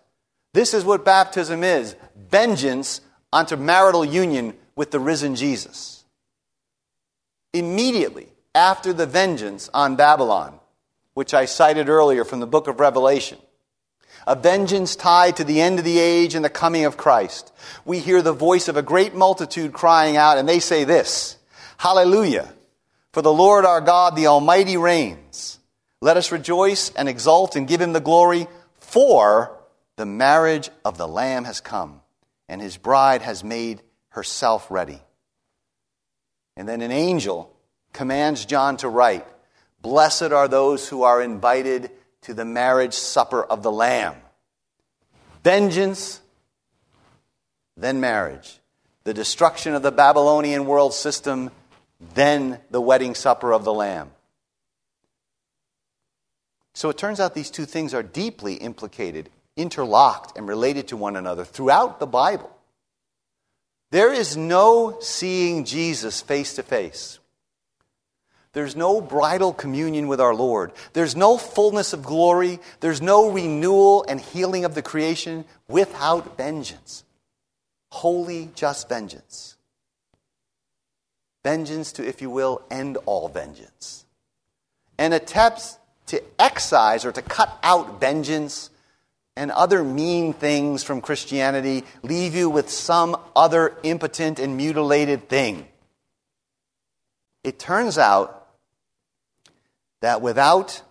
This 0.54 0.72
is 0.72 0.84
what 0.84 1.04
baptism 1.04 1.62
is 1.62 1.96
vengeance 2.30 3.00
unto 3.32 3.56
marital 3.56 4.04
union 4.04 4.54
with 4.76 4.90
the 4.90 5.00
risen 5.00 5.34
Jesus. 5.34 6.04
Immediately 7.52 8.28
after 8.54 8.92
the 8.92 9.06
vengeance 9.06 9.68
on 9.74 9.96
Babylon, 9.96 10.58
which 11.14 11.34
I 11.34 11.44
cited 11.44 11.88
earlier 11.88 12.24
from 12.24 12.40
the 12.40 12.46
book 12.46 12.68
of 12.68 12.80
Revelation, 12.80 13.38
a 14.26 14.36
vengeance 14.36 14.96
tied 14.96 15.36
to 15.36 15.44
the 15.44 15.60
end 15.60 15.78
of 15.78 15.84
the 15.84 15.98
age 15.98 16.34
and 16.34 16.44
the 16.44 16.50
coming 16.50 16.84
of 16.84 16.96
Christ. 16.96 17.52
We 17.84 17.98
hear 17.98 18.22
the 18.22 18.32
voice 18.32 18.68
of 18.68 18.76
a 18.76 18.82
great 18.82 19.14
multitude 19.14 19.72
crying 19.72 20.16
out, 20.16 20.38
and 20.38 20.48
they 20.48 20.60
say 20.60 20.84
this 20.84 21.36
Hallelujah! 21.80 22.52
For 23.14 23.22
the 23.22 23.32
Lord 23.32 23.64
our 23.64 23.80
God, 23.80 24.14
the 24.14 24.26
Almighty, 24.26 24.76
reigns. 24.76 25.58
Let 26.02 26.18
us 26.18 26.30
rejoice 26.30 26.90
and 26.90 27.08
exult 27.08 27.56
and 27.56 27.66
give 27.66 27.80
him 27.80 27.94
the 27.94 28.00
glory, 28.00 28.48
for 28.80 29.58
the 29.96 30.04
marriage 30.04 30.68
of 30.84 30.98
the 30.98 31.08
Lamb 31.08 31.44
has 31.44 31.62
come, 31.62 32.02
and 32.50 32.60
his 32.60 32.76
bride 32.76 33.22
has 33.22 33.42
made 33.42 33.80
herself 34.10 34.70
ready. 34.70 35.00
And 36.54 36.68
then 36.68 36.82
an 36.82 36.92
angel 36.92 37.50
commands 37.94 38.44
John 38.44 38.76
to 38.76 38.88
write, 38.90 39.26
Blessed 39.80 40.32
are 40.32 40.48
those 40.48 40.86
who 40.86 41.04
are 41.04 41.22
invited 41.22 41.90
to 42.24 42.34
the 42.34 42.44
marriage 42.44 42.92
supper 42.92 43.42
of 43.42 43.62
the 43.62 43.72
Lamb. 43.72 44.16
Vengeance, 45.42 46.20
then 47.74 48.00
marriage. 48.00 48.58
The 49.04 49.14
destruction 49.14 49.74
of 49.74 49.80
the 49.80 49.90
Babylonian 49.90 50.66
world 50.66 50.92
system, 50.92 51.50
then 52.14 52.58
the 52.70 52.80
wedding 52.80 53.14
supper 53.14 53.52
of 53.52 53.64
the 53.64 53.72
Lamb. 53.72 54.10
So 56.72 56.88
it 56.88 56.98
turns 56.98 57.20
out 57.20 57.34
these 57.34 57.50
two 57.50 57.66
things 57.66 57.92
are 57.92 58.02
deeply 58.02 58.54
implicated, 58.54 59.28
interlocked, 59.56 60.36
and 60.36 60.48
related 60.48 60.88
to 60.88 60.96
one 60.96 61.16
another 61.16 61.44
throughout 61.44 62.00
the 62.00 62.06
Bible. 62.06 62.50
There 63.90 64.12
is 64.12 64.36
no 64.36 64.98
seeing 65.00 65.64
Jesus 65.64 66.20
face 66.20 66.54
to 66.54 66.62
face 66.62 67.20
there's 68.52 68.74
no 68.74 69.00
bridal 69.00 69.52
communion 69.52 70.08
with 70.08 70.20
our 70.20 70.34
Lord. 70.34 70.72
There's 70.92 71.14
no 71.14 71.38
fullness 71.38 71.92
of 71.92 72.02
glory. 72.02 72.58
There's 72.80 73.00
no 73.00 73.30
renewal 73.30 74.04
and 74.08 74.20
healing 74.20 74.64
of 74.64 74.74
the 74.74 74.82
creation 74.82 75.44
without 75.68 76.36
vengeance. 76.36 77.04
Holy, 77.92 78.50
just 78.56 78.88
vengeance. 78.88 79.56
Vengeance 81.42 81.92
to, 81.92 82.06
if 82.06 82.20
you 82.20 82.30
will, 82.30 82.62
end 82.70 82.98
all 83.06 83.28
vengeance. 83.28 84.04
And 84.98 85.14
attempts 85.14 85.78
to 86.06 86.22
excise 86.38 87.04
or 87.04 87.12
to 87.12 87.22
cut 87.22 87.58
out 87.62 88.00
vengeance 88.00 88.70
and 89.36 89.50
other 89.50 89.82
mean 89.82 90.32
things 90.32 90.82
from 90.82 91.00
Christianity 91.00 91.84
leave 92.02 92.34
you 92.34 92.50
with 92.50 92.68
some 92.68 93.16
other 93.34 93.76
impotent 93.82 94.38
and 94.38 94.56
mutilated 94.56 95.28
thing. 95.28 95.66
It 97.42 97.58
turns 97.58 97.96
out 97.96 98.48
that 100.00 100.20
without 100.20 100.82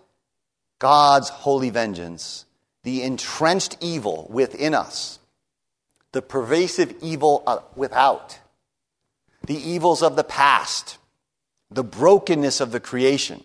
God's 0.78 1.28
holy 1.28 1.70
vengeance, 1.70 2.46
the 2.82 3.02
entrenched 3.02 3.76
evil 3.80 4.26
within 4.30 4.74
us, 4.74 5.18
the 6.12 6.22
pervasive 6.22 6.94
evil 7.02 7.42
uh, 7.46 7.58
without, 7.76 8.38
the 9.50 9.68
evils 9.68 10.00
of 10.00 10.14
the 10.14 10.22
past, 10.22 10.96
the 11.72 11.82
brokenness 11.82 12.60
of 12.60 12.70
the 12.70 12.78
creation, 12.78 13.42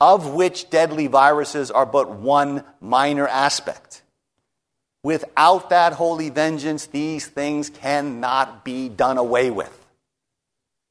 of 0.00 0.34
which 0.34 0.70
deadly 0.70 1.08
viruses 1.08 1.68
are 1.68 1.84
but 1.84 2.12
one 2.12 2.62
minor 2.80 3.26
aspect. 3.26 4.02
Without 5.02 5.70
that 5.70 5.94
holy 5.94 6.30
vengeance, 6.30 6.86
these 6.86 7.26
things 7.26 7.70
cannot 7.70 8.64
be 8.64 8.88
done 8.88 9.18
away 9.18 9.50
with. 9.50 9.84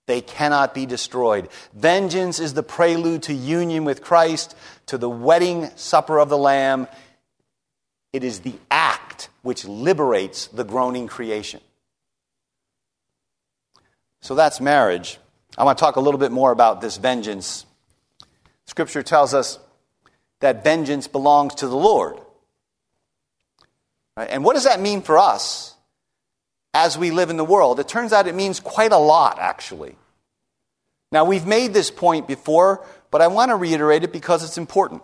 They 0.07 0.19
cannot 0.19 0.73
be 0.73 0.85
destroyed. 0.85 1.47
Vengeance 1.73 2.39
is 2.39 2.55
the 2.55 2.61
prelude 2.61 3.23
to 3.23 3.33
union 3.33 3.85
with 3.85 4.03
Christ, 4.03 4.53
to 4.87 4.97
the 4.97 5.09
wedding 5.09 5.69
supper 5.77 6.19
of 6.19 6.27
the 6.27 6.37
Lamb. 6.37 6.89
It 8.11 8.25
is 8.25 8.41
the 8.41 8.55
act 8.69 9.29
which 9.43 9.63
liberates 9.63 10.47
the 10.47 10.65
groaning 10.65 11.07
creation. 11.07 11.61
So 14.23 14.33
that's 14.33 14.59
marriage. 14.59 15.19
I 15.57 15.63
want 15.63 15.77
to 15.77 15.81
talk 15.81 15.97
a 15.97 15.99
little 15.99 16.19
bit 16.19 16.31
more 16.31 16.51
about 16.51 16.81
this 16.81 16.97
vengeance. 16.97 17.67
Scripture 18.65 19.03
tells 19.03 19.36
us 19.36 19.59
that 20.39 20.63
vengeance 20.63 21.07
belongs 21.07 21.55
to 21.55 21.67
the 21.67 21.77
Lord. 21.77 22.17
Right? 24.17 24.29
And 24.31 24.43
what 24.43 24.55
does 24.55 24.63
that 24.63 24.81
mean 24.81 25.03
for 25.03 25.19
us? 25.19 25.73
as 26.73 26.97
we 26.97 27.12
live 27.12 27.29
in 27.29 27.38
the 27.38 27.45
world. 27.45 27.79
It 27.79 27.88
turns 27.88 28.12
out 28.12 28.27
it 28.27 28.36
means 28.36 28.59
quite 28.59 28.91
a 28.91 28.97
lot, 28.97 29.38
actually. 29.39 29.95
Now, 31.12 31.25
we've 31.25 31.45
made 31.45 31.73
this 31.73 31.91
point 31.91 32.27
before, 32.27 32.83
but 33.12 33.21
I 33.21 33.27
want 33.27 33.49
to 33.49 33.55
reiterate 33.55 34.03
it 34.03 34.12
because 34.12 34.43
it's 34.43 34.57
important. 34.57 35.03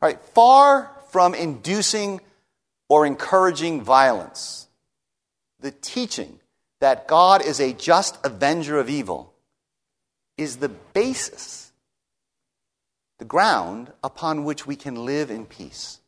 Right, 0.00 0.20
far 0.20 0.92
from 1.10 1.34
inducing 1.34 2.20
or 2.88 3.04
encouraging 3.04 3.82
violence, 3.82 4.68
the 5.58 5.72
teaching 5.72 6.38
that 6.80 7.08
God 7.08 7.44
is 7.44 7.60
a 7.60 7.72
just 7.72 8.18
avenger 8.24 8.78
of 8.78 8.88
evil 8.88 9.32
is 10.36 10.58
the 10.58 10.68
basis, 10.68 11.72
the 13.18 13.24
ground 13.24 13.92
upon 14.02 14.44
which 14.44 14.66
we 14.66 14.76
can 14.76 15.04
live 15.04 15.30
in 15.30 15.46
peace. 15.46 16.00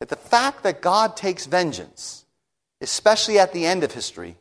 That 0.00 0.08
the 0.08 0.16
fact 0.16 0.62
that 0.62 0.80
God 0.80 1.16
takes 1.16 1.46
vengeance 1.46 2.22
especially 2.82 3.38
at 3.38 3.52
the 3.52 3.64
end 3.64 3.84
of 3.84 3.92
history, 3.92 4.36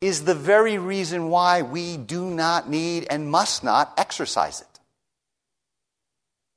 is 0.00 0.24
the 0.24 0.34
very 0.34 0.78
reason 0.78 1.28
why 1.28 1.60
we 1.62 1.96
do 1.96 2.30
not 2.30 2.70
need 2.70 3.06
and 3.10 3.30
must 3.30 3.64
not 3.64 3.92
exercise 3.98 4.60
it. 4.60 4.80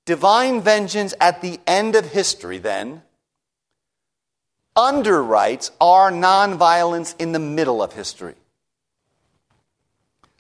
Divine 0.06 0.62
vengeance 0.62 1.14
at 1.20 1.42
the 1.42 1.60
end 1.66 1.96
of 1.96 2.12
history, 2.12 2.60
then, 2.60 3.02
underwrites 4.78 5.72
our 5.82 6.12
nonviolence 6.12 7.16
in 7.20 7.32
the 7.32 7.40
middle 7.40 7.82
of 7.82 7.94
history. 7.94 8.36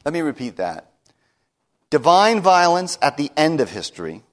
Let 0.06 0.14
me 0.14 0.22
repeat 0.22 0.58
that. 0.58 0.92
Divine 1.90 2.42
violence 2.42 2.98
at 3.02 3.18
the 3.18 3.32
end 3.36 3.62
of 3.62 3.72
history, 3.72 4.24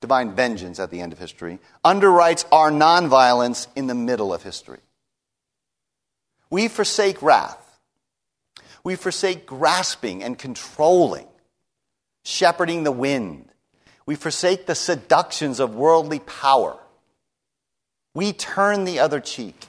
divine 0.00 0.34
vengeance 0.34 0.80
at 0.80 0.90
the 0.90 1.00
end 1.00 1.12
of 1.12 1.18
history, 1.18 1.60
underwrites 1.84 2.44
our 2.50 2.70
nonviolence 2.70 3.68
in 3.76 3.86
the 3.86 3.94
middle 3.94 4.34
of 4.34 4.42
history. 4.42 4.80
We 6.50 6.68
forsake 6.68 7.22
wrath. 7.22 7.60
We 8.82 8.96
forsake 8.96 9.46
grasping 9.46 10.22
and 10.22 10.38
controlling, 10.38 11.26
shepherding 12.22 12.84
the 12.84 12.92
wind. 12.92 13.48
We 14.04 14.14
forsake 14.14 14.66
the 14.66 14.74
seductions 14.74 15.60
of 15.60 15.74
worldly 15.74 16.18
power. 16.18 16.78
We 18.14 18.32
turn 18.32 18.84
the 18.84 19.00
other 19.00 19.20
cheek. 19.20 19.66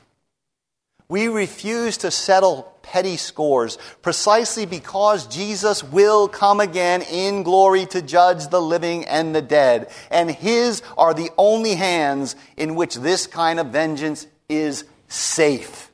We 1.07 1.27
refuse 1.27 1.97
to 1.97 2.11
settle 2.11 2.73
petty 2.81 3.17
scores 3.17 3.77
precisely 4.01 4.65
because 4.65 5.27
Jesus 5.27 5.83
will 5.83 6.27
come 6.27 6.59
again 6.59 7.01
in 7.03 7.43
glory 7.43 7.85
to 7.87 8.01
judge 8.01 8.47
the 8.47 8.61
living 8.61 9.05
and 9.05 9.35
the 9.35 9.41
dead. 9.41 9.91
And 10.09 10.29
His 10.31 10.81
are 10.97 11.13
the 11.13 11.29
only 11.37 11.75
hands 11.75 12.35
in 12.57 12.75
which 12.75 12.95
this 12.95 13.27
kind 13.27 13.59
of 13.59 13.67
vengeance 13.67 14.27
is 14.49 14.85
safe. 15.07 15.91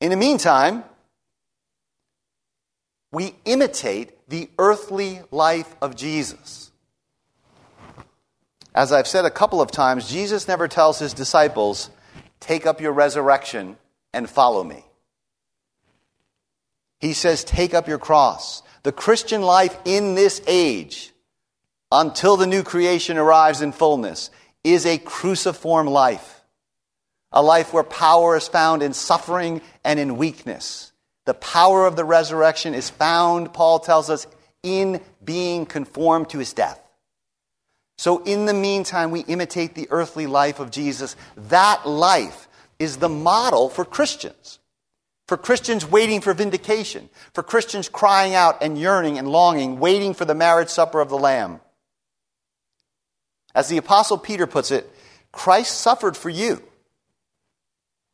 In 0.00 0.10
the 0.10 0.16
meantime, 0.16 0.84
we 3.12 3.34
imitate 3.44 4.12
the 4.28 4.48
earthly 4.58 5.20
life 5.30 5.74
of 5.82 5.96
Jesus. 5.96 6.69
As 8.74 8.92
I've 8.92 9.08
said 9.08 9.24
a 9.24 9.30
couple 9.30 9.60
of 9.60 9.70
times, 9.70 10.08
Jesus 10.08 10.46
never 10.46 10.68
tells 10.68 10.98
his 10.98 11.12
disciples, 11.12 11.90
Take 12.38 12.66
up 12.66 12.80
your 12.80 12.92
resurrection 12.92 13.76
and 14.12 14.28
follow 14.28 14.62
me. 14.62 14.84
He 17.00 17.12
says, 17.12 17.44
Take 17.44 17.74
up 17.74 17.88
your 17.88 17.98
cross. 17.98 18.62
The 18.82 18.92
Christian 18.92 19.42
life 19.42 19.76
in 19.84 20.14
this 20.14 20.40
age, 20.46 21.12
until 21.92 22.36
the 22.36 22.46
new 22.46 22.62
creation 22.62 23.18
arrives 23.18 23.60
in 23.60 23.72
fullness, 23.72 24.30
is 24.62 24.86
a 24.86 24.98
cruciform 24.98 25.86
life. 25.86 26.42
A 27.32 27.42
life 27.42 27.72
where 27.72 27.84
power 27.84 28.36
is 28.36 28.48
found 28.48 28.82
in 28.82 28.92
suffering 28.92 29.62
and 29.84 30.00
in 30.00 30.16
weakness. 30.16 30.92
The 31.26 31.34
power 31.34 31.86
of 31.86 31.96
the 31.96 32.04
resurrection 32.04 32.74
is 32.74 32.90
found, 32.90 33.52
Paul 33.52 33.80
tells 33.80 34.10
us, 34.10 34.26
in 34.62 35.00
being 35.22 35.66
conformed 35.66 36.30
to 36.30 36.38
his 36.38 36.52
death. 36.52 36.80
So, 38.00 38.22
in 38.22 38.46
the 38.46 38.54
meantime, 38.54 39.10
we 39.10 39.20
imitate 39.20 39.74
the 39.74 39.86
earthly 39.90 40.26
life 40.26 40.58
of 40.58 40.70
Jesus. 40.70 41.16
That 41.36 41.86
life 41.86 42.48
is 42.78 42.96
the 42.96 43.10
model 43.10 43.68
for 43.68 43.84
Christians. 43.84 44.58
For 45.28 45.36
Christians 45.36 45.84
waiting 45.84 46.22
for 46.22 46.32
vindication. 46.32 47.10
For 47.34 47.42
Christians 47.42 47.90
crying 47.90 48.34
out 48.34 48.62
and 48.62 48.78
yearning 48.78 49.18
and 49.18 49.28
longing, 49.28 49.80
waiting 49.80 50.14
for 50.14 50.24
the 50.24 50.34
marriage 50.34 50.70
supper 50.70 51.02
of 51.02 51.10
the 51.10 51.18
Lamb. 51.18 51.60
As 53.54 53.68
the 53.68 53.76
Apostle 53.76 54.16
Peter 54.16 54.46
puts 54.46 54.70
it, 54.70 54.90
Christ 55.30 55.78
suffered 55.78 56.16
for 56.16 56.30
you. 56.30 56.62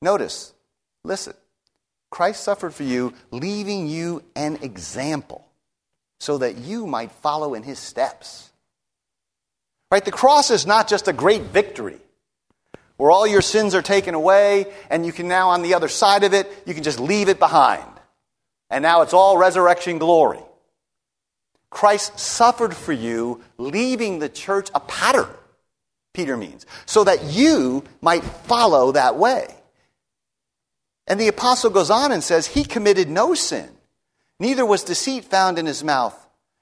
Notice, 0.03 0.53
listen. 1.05 1.35
Christ 2.11 2.43
suffered 2.43 2.75
for 2.75 2.83
you, 2.83 3.15
leaving 3.31 3.87
you 3.87 4.25
an 4.35 4.59
example 4.63 5.47
so 6.19 6.39
that 6.39 6.57
you 6.57 6.89
might 6.89 7.13
follow 7.13 7.55
in 7.55 7.63
his 7.63 7.79
steps. 7.79 8.51
Right? 9.91 10.05
The 10.05 10.11
cross 10.11 10.51
is 10.51 10.67
not 10.67 10.89
just 10.89 11.09
a 11.09 11.13
great 11.13 11.43
victory 11.43 11.99
where 12.97 13.11
all 13.11 13.27
your 13.27 13.43
sins 13.43 13.75
are 13.75 13.83
taken 13.83 14.15
away 14.15 14.73
and 14.91 15.05
you 15.05 15.13
can 15.13 15.29
now, 15.29 15.51
on 15.51 15.63
the 15.63 15.75
other 15.75 15.89
side 15.89 16.25
of 16.25 16.35
it, 16.35 16.51
you 16.67 16.75
can 16.75 16.83
just 16.83 16.99
leave 16.99 17.29
it 17.29 17.39
behind. 17.39 17.85
And 18.71 18.83
now 18.83 19.03
it's 19.03 19.13
all 19.13 19.39
resurrection 19.39 19.99
glory. 19.99 20.41
Christ 21.71 22.19
suffered 22.19 22.75
for 22.75 22.93
you, 22.93 23.43
leaving 23.59 24.19
the 24.19 24.29
church 24.29 24.71
a 24.75 24.81
pattern, 24.81 25.29
Peter 26.15 26.37
means, 26.37 26.65
so 26.87 27.05
that 27.05 27.25
you 27.25 27.85
might 28.01 28.25
follow 28.25 28.93
that 28.93 29.17
way. 29.17 29.55
And 31.07 31.21
the 31.21 31.29
apostle 31.29 31.71
goes 31.71 31.91
on 31.91 32.13
and 32.13 32.25
says, 32.25 32.47
He 32.47 32.65
committed 32.65 33.09
no 33.09 33.35
sin, 33.35 33.69
neither 34.41 34.65
was 34.65 34.85
deceit 34.85 35.25
found 35.25 35.59
in 35.59 35.67
his 35.67 35.85
mouth. 35.85 36.19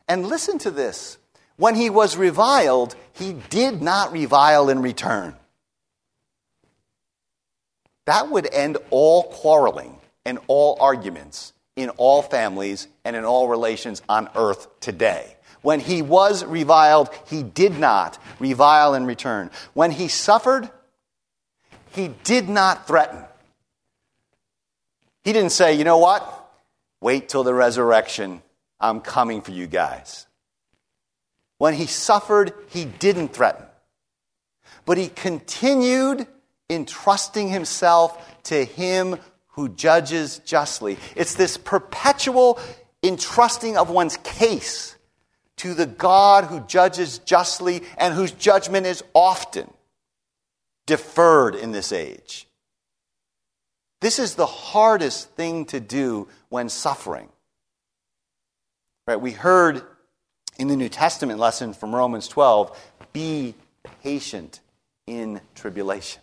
And 0.08 0.26
listen 0.26 0.58
to 0.58 0.70
this 0.70 1.16
when 1.56 1.76
he 1.76 1.88
was 1.88 2.16
reviled, 2.16 2.96
he 3.14 3.34
did 3.50 3.80
not 3.80 4.12
revile 4.12 4.68
in 4.68 4.82
return. 4.82 5.34
That 8.06 8.30
would 8.30 8.52
end 8.52 8.76
all 8.90 9.24
quarreling 9.24 9.96
and 10.24 10.38
all 10.46 10.76
arguments 10.80 11.52
in 11.76 11.90
all 11.90 12.22
families 12.22 12.86
and 13.04 13.16
in 13.16 13.24
all 13.24 13.48
relations 13.48 14.02
on 14.08 14.28
earth 14.34 14.68
today. 14.80 15.36
When 15.62 15.80
he 15.80 16.02
was 16.02 16.44
reviled, 16.44 17.08
he 17.26 17.42
did 17.42 17.78
not 17.78 18.18
revile 18.38 18.94
in 18.94 19.06
return. 19.06 19.50
When 19.72 19.90
he 19.90 20.08
suffered, 20.08 20.68
he 21.92 22.08
did 22.24 22.48
not 22.48 22.86
threaten. 22.86 23.24
He 25.22 25.32
didn't 25.32 25.52
say, 25.52 25.74
you 25.74 25.84
know 25.84 25.98
what? 25.98 26.22
Wait 27.00 27.28
till 27.28 27.44
the 27.44 27.54
resurrection. 27.54 28.42
I'm 28.78 29.00
coming 29.00 29.40
for 29.40 29.52
you 29.52 29.66
guys. 29.66 30.26
When 31.58 31.74
he 31.74 31.86
suffered, 31.86 32.52
he 32.68 32.84
didn't 32.84 33.32
threaten, 33.32 33.64
but 34.84 34.98
he 34.98 35.08
continued 35.08 36.26
entrusting 36.68 37.48
himself 37.48 38.42
to 38.44 38.64
him 38.64 39.18
who 39.48 39.68
judges 39.68 40.38
justly. 40.40 40.98
It's 41.14 41.34
this 41.34 41.56
perpetual 41.56 42.58
entrusting 43.02 43.76
of 43.76 43.90
one's 43.90 44.16
case 44.18 44.96
to 45.58 45.74
the 45.74 45.86
God 45.86 46.44
who 46.44 46.60
judges 46.60 47.18
justly 47.18 47.82
and 47.96 48.14
whose 48.14 48.32
judgment 48.32 48.86
is 48.86 49.04
often 49.14 49.70
deferred 50.86 51.54
in 51.54 51.70
this 51.70 51.92
age. 51.92 52.48
This 54.00 54.18
is 54.18 54.34
the 54.34 54.46
hardest 54.46 55.30
thing 55.30 55.64
to 55.66 55.80
do 55.80 56.28
when 56.48 56.68
suffering. 56.68 57.28
Right? 59.06 59.20
We 59.20 59.30
heard 59.30 59.82
in 60.58 60.68
the 60.68 60.76
New 60.76 60.88
Testament 60.88 61.38
lesson 61.38 61.72
from 61.72 61.94
Romans 61.94 62.28
12 62.28 62.76
be 63.12 63.54
patient 64.02 64.60
in 65.06 65.40
tribulation. 65.54 66.22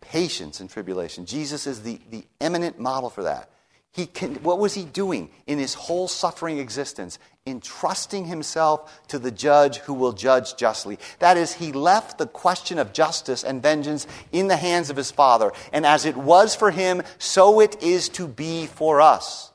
Patience 0.00 0.60
in 0.60 0.68
tribulation. 0.68 1.26
Jesus 1.26 1.66
is 1.66 1.82
the, 1.82 1.98
the 2.10 2.24
eminent 2.40 2.78
model 2.78 3.10
for 3.10 3.24
that. 3.24 3.50
He 3.90 4.06
can, 4.06 4.34
what 4.42 4.58
was 4.58 4.74
he 4.74 4.84
doing 4.84 5.30
in 5.46 5.58
his 5.58 5.74
whole 5.74 6.08
suffering 6.08 6.58
existence? 6.58 7.20
Entrusting 7.46 8.24
himself 8.24 9.06
to 9.06 9.20
the 9.20 9.30
judge 9.30 9.78
who 9.78 9.94
will 9.94 10.12
judge 10.12 10.56
justly. 10.56 10.98
That 11.20 11.36
is, 11.36 11.54
he 11.54 11.70
left 11.70 12.18
the 12.18 12.26
question 12.26 12.80
of 12.80 12.92
justice 12.92 13.44
and 13.44 13.62
vengeance 13.62 14.08
in 14.32 14.48
the 14.48 14.56
hands 14.56 14.90
of 14.90 14.96
his 14.96 15.12
Father. 15.12 15.52
And 15.72 15.86
as 15.86 16.06
it 16.06 16.16
was 16.16 16.56
for 16.56 16.72
him, 16.72 17.02
so 17.18 17.60
it 17.60 17.80
is 17.84 18.08
to 18.10 18.26
be 18.26 18.66
for 18.66 19.00
us. 19.00 19.52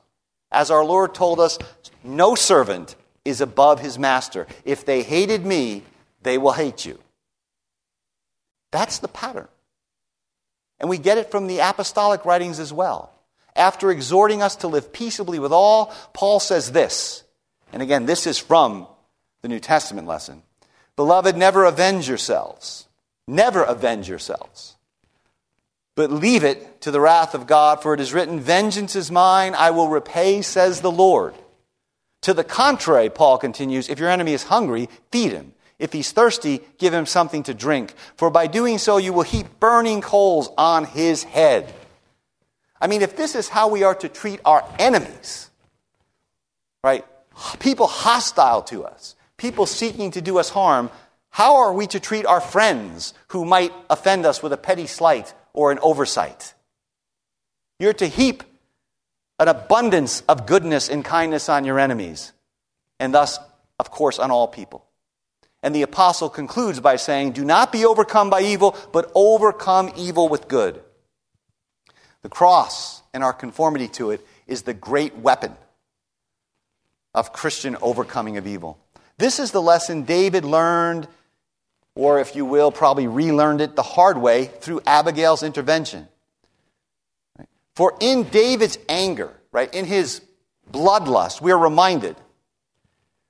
As 0.52 0.72
our 0.72 0.86
Lord 0.86 1.14
told 1.14 1.42
us, 1.42 1.60
no 2.02 2.34
servant 2.34 2.96
is 3.26 3.42
above 3.42 3.80
his 3.80 4.00
master. 4.00 4.48
If 4.66 4.86
they 4.86 5.04
hated 5.04 5.46
me, 5.46 5.84
they 6.22 6.38
will 6.38 6.52
hate 6.52 6.86
you. 6.86 7.00
That's 8.72 9.00
the 9.00 9.08
pattern. 9.08 9.48
And 10.80 10.90
we 10.90 10.98
get 10.98 11.18
it 11.18 11.32
from 11.32 11.48
the 11.48 11.60
apostolic 11.60 12.26
writings 12.26 12.60
as 12.60 12.72
well. 12.72 13.12
After 13.56 13.92
exhorting 13.92 14.42
us 14.42 14.58
to 14.58 14.68
live 14.68 14.94
peaceably 14.94 15.40
with 15.40 15.52
all, 15.52 15.94
Paul 16.14 16.40
says 16.40 16.72
this. 16.72 17.24
And 17.74 17.82
again, 17.82 18.06
this 18.06 18.26
is 18.26 18.40
from 18.40 18.88
the 19.42 19.48
New 19.48 19.60
Testament 19.60 20.08
lesson. 20.08 20.44
Beloved, 20.96 21.36
never 21.36 21.66
avenge 21.66 22.08
yourselves. 22.08 22.88
Never 23.28 23.64
avenge 23.64 24.08
yourselves. 24.08 24.76
But 25.96 26.12
leave 26.12 26.44
it 26.44 26.82
to 26.82 26.92
the 26.92 27.02
wrath 27.02 27.36
of 27.36 27.48
God, 27.48 27.82
for 27.82 27.94
it 27.94 28.00
is 28.00 28.14
written, 28.14 28.40
Vengeance 28.40 28.96
is 28.96 29.12
mine, 29.12 29.54
I 29.56 29.72
will 29.72 29.90
repay, 29.90 30.42
says 30.42 30.82
the 30.82 30.92
Lord. 30.92 31.36
To 32.22 32.34
the 32.34 32.44
contrary, 32.44 33.10
Paul 33.10 33.38
continues, 33.38 33.90
if 33.90 34.00
your 34.00 34.10
enemy 34.10 34.34
is 34.34 34.44
hungry, 34.44 34.90
feed 35.12 35.32
him. 35.32 35.54
If 35.78 35.94
he's 35.94 36.12
thirsty, 36.12 36.62
give 36.78 36.94
him 36.94 37.06
something 37.06 37.44
to 37.44 37.54
drink. 37.54 37.94
For 38.18 38.30
by 38.30 38.48
doing 38.48 38.78
so, 38.78 38.98
you 38.98 39.14
will 39.14 39.24
heap 39.24 39.48
burning 39.60 40.02
coals 40.02 40.50
on 40.58 40.84
his 40.84 41.24
head. 41.24 41.74
I 42.82 42.88
mean, 42.88 43.02
if 43.02 43.16
this 43.16 43.36
is 43.36 43.48
how 43.48 43.70
we 43.70 43.84
are 43.84 43.96
to 43.96 44.10
treat 44.10 44.42
our 44.44 44.64
enemies, 44.78 45.50
right? 46.84 47.06
People 47.60 47.88
hostile 47.88 48.62
to 48.64 48.84
us, 48.84 49.16
people 49.38 49.66
seeking 49.66 50.12
to 50.12 50.22
do 50.22 50.38
us 50.38 50.50
harm, 50.50 50.90
how 51.30 51.58
are 51.58 51.74
we 51.74 51.88
to 51.88 52.00
treat 52.00 52.26
our 52.26 52.42
friends 52.42 53.14
who 53.30 53.46
might 53.46 53.72
offend 53.90 54.26
us 54.26 54.44
with 54.44 54.52
a 54.52 54.58
petty 54.58 54.88
slight 54.88 55.34
or 55.54 55.72
an 55.72 55.80
oversight? 55.82 56.54
You're 57.80 57.94
to 57.94 58.08
heap 58.08 58.44
an 59.40 59.48
abundance 59.48 60.22
of 60.28 60.46
goodness 60.46 60.90
and 60.90 61.04
kindness 61.04 61.50
on 61.50 61.66
your 61.66 61.80
enemies, 61.80 62.34
and 63.00 63.14
thus, 63.14 63.40
of 63.80 63.90
course, 63.90 64.20
on 64.20 64.32
all 64.32 64.48
people. 64.48 64.86
And 65.64 65.74
the 65.74 65.82
apostle 65.82 66.30
concludes 66.30 66.80
by 66.80 66.98
saying, 66.98 67.32
Do 67.32 67.44
not 67.44 67.72
be 67.72 67.86
overcome 67.86 68.30
by 68.30 68.42
evil, 68.42 68.76
but 68.92 69.12
overcome 69.16 69.92
evil 69.96 70.30
with 70.30 70.48
good. 70.48 70.82
The 72.22 72.30
cross 72.30 73.02
and 73.14 73.24
our 73.24 73.34
conformity 73.34 73.88
to 73.90 74.12
it 74.12 74.26
is 74.46 74.64
the 74.64 74.74
great 74.74 75.16
weapon 75.18 75.56
of 77.14 77.34
Christian 77.34 77.78
overcoming 77.82 78.38
of 78.38 78.46
evil. 78.46 78.78
This 79.18 79.40
is 79.40 79.52
the 79.52 79.62
lesson 79.62 80.04
David 80.04 80.46
learned, 80.46 81.08
or 81.96 82.20
if 82.20 82.36
you 82.36 82.46
will, 82.46 82.72
probably 82.72 83.08
relearned 83.08 83.62
it 83.62 83.76
the 83.76 83.84
hard 83.84 84.18
way 84.18 84.46
through 84.46 84.82
Abigail's 84.86 85.44
intervention. 85.44 86.08
For 87.80 87.96
in 88.02 88.24
David's 88.24 88.78
anger, 88.90 89.32
right, 89.54 89.74
in 89.74 89.86
his 89.86 90.22
bloodlust, 90.70 91.40
we 91.40 91.54
are 91.54 91.58
reminded 91.58 92.18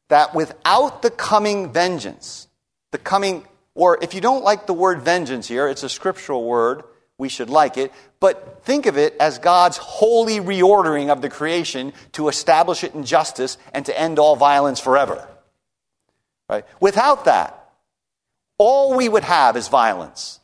that 0.08 0.34
without 0.34 1.04
the 1.04 1.12
coming 1.12 1.72
vengeance, 1.72 2.48
the 2.90 2.98
coming, 2.98 3.46
or 3.76 4.00
if 4.02 4.16
you 4.16 4.22
don't 4.22 4.44
like 4.44 4.66
the 4.66 4.74
word 4.74 5.04
vengeance 5.04 5.48
here, 5.48 5.68
it's 5.68 5.84
a 5.84 5.88
scriptural 5.88 6.46
word, 6.46 6.82
we 7.20 7.30
should 7.30 7.52
like 7.52 7.78
it, 7.78 7.94
but 8.20 8.64
think 8.64 8.88
of 8.88 8.98
it 8.98 9.16
as 9.20 9.38
God's 9.38 9.78
holy 9.78 10.40
reordering 10.40 11.12
of 11.12 11.22
the 11.22 11.30
creation 11.30 11.94
to 12.14 12.28
establish 12.28 12.84
it 12.84 12.96
in 12.96 13.04
justice 13.04 13.60
and 13.72 13.86
to 13.86 13.96
end 14.00 14.18
all 14.18 14.36
violence 14.36 14.80
forever. 14.80 15.28
Right? 16.50 16.66
Without 16.80 17.26
that, 17.26 17.70
all 18.58 18.98
we 18.98 19.10
would 19.10 19.26
have 19.26 19.56
is 19.56 19.68
violence. 19.68 20.39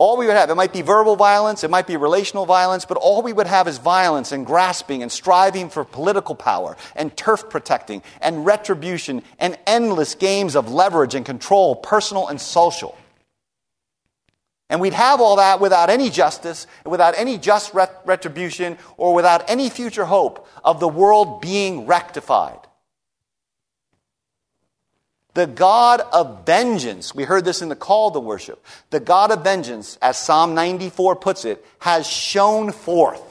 All 0.00 0.16
we 0.16 0.26
would 0.26 0.36
have, 0.36 0.48
it 0.48 0.54
might 0.54 0.72
be 0.72 0.80
verbal 0.80 1.14
violence, 1.14 1.62
it 1.62 1.68
might 1.68 1.86
be 1.86 1.98
relational 1.98 2.46
violence, 2.46 2.86
but 2.86 2.96
all 2.96 3.20
we 3.20 3.34
would 3.34 3.46
have 3.46 3.68
is 3.68 3.76
violence 3.76 4.32
and 4.32 4.46
grasping 4.46 5.02
and 5.02 5.12
striving 5.12 5.68
for 5.68 5.84
political 5.84 6.34
power 6.34 6.78
and 6.96 7.14
turf 7.18 7.50
protecting 7.50 8.02
and 8.22 8.46
retribution 8.46 9.22
and 9.38 9.58
endless 9.66 10.14
games 10.14 10.56
of 10.56 10.72
leverage 10.72 11.14
and 11.14 11.26
control, 11.26 11.76
personal 11.76 12.28
and 12.28 12.40
social. 12.40 12.96
And 14.70 14.80
we'd 14.80 14.94
have 14.94 15.20
all 15.20 15.36
that 15.36 15.60
without 15.60 15.90
any 15.90 16.08
justice, 16.08 16.66
without 16.86 17.12
any 17.18 17.36
just 17.36 17.74
retribution, 17.74 18.78
or 18.96 19.12
without 19.12 19.50
any 19.50 19.68
future 19.68 20.06
hope 20.06 20.48
of 20.64 20.80
the 20.80 20.88
world 20.88 21.42
being 21.42 21.84
rectified. 21.84 22.60
The 25.34 25.46
God 25.46 26.00
of 26.12 26.44
vengeance, 26.44 27.14
we 27.14 27.24
heard 27.24 27.44
this 27.44 27.62
in 27.62 27.68
the 27.68 27.76
call 27.76 28.10
to 28.10 28.20
worship. 28.20 28.64
The 28.90 29.00
God 29.00 29.30
of 29.30 29.44
vengeance, 29.44 29.96
as 30.02 30.18
Psalm 30.18 30.54
94 30.54 31.16
puts 31.16 31.44
it, 31.44 31.64
has 31.78 32.06
shown 32.06 32.72
forth. 32.72 33.22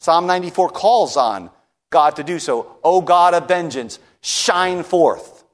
Psalm 0.00 0.26
94 0.26 0.70
calls 0.70 1.16
on 1.16 1.50
God 1.90 2.16
to 2.16 2.24
do 2.24 2.38
so. 2.38 2.78
O 2.82 3.00
God 3.00 3.34
of 3.34 3.46
vengeance, 3.46 3.98
shine 4.20 4.82
forth. 4.82 5.44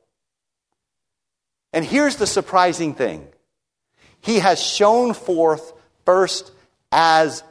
And 1.73 1.85
here's 1.85 2.17
the 2.17 2.27
surprising 2.27 2.95
thing 2.95 3.27
He 4.21 4.39
has 4.39 4.63
shown 4.63 5.13
forth 5.13 5.73
first 6.05 6.53
as 6.91 7.43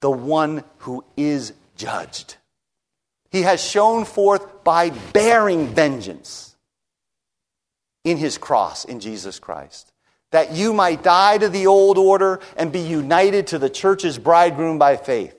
the 0.00 0.10
one 0.10 0.64
who 0.78 1.04
is 1.16 1.52
judged. 1.76 2.36
He 3.32 3.42
has 3.42 3.64
shown 3.64 4.04
forth 4.04 4.62
by 4.62 4.90
bearing 4.90 5.66
vengeance 5.66 6.54
in 8.04 8.18
his 8.18 8.36
cross 8.36 8.84
in 8.84 9.00
Jesus 9.00 9.38
Christ. 9.38 9.90
That 10.32 10.52
you 10.52 10.72
might 10.72 11.02
die 11.02 11.38
to 11.38 11.48
the 11.48 11.66
old 11.66 11.98
order 11.98 12.40
and 12.56 12.70
be 12.70 12.80
united 12.80 13.48
to 13.48 13.58
the 13.58 13.70
church's 13.70 14.18
bridegroom 14.18 14.78
by 14.78 14.96
faith. 14.96 15.34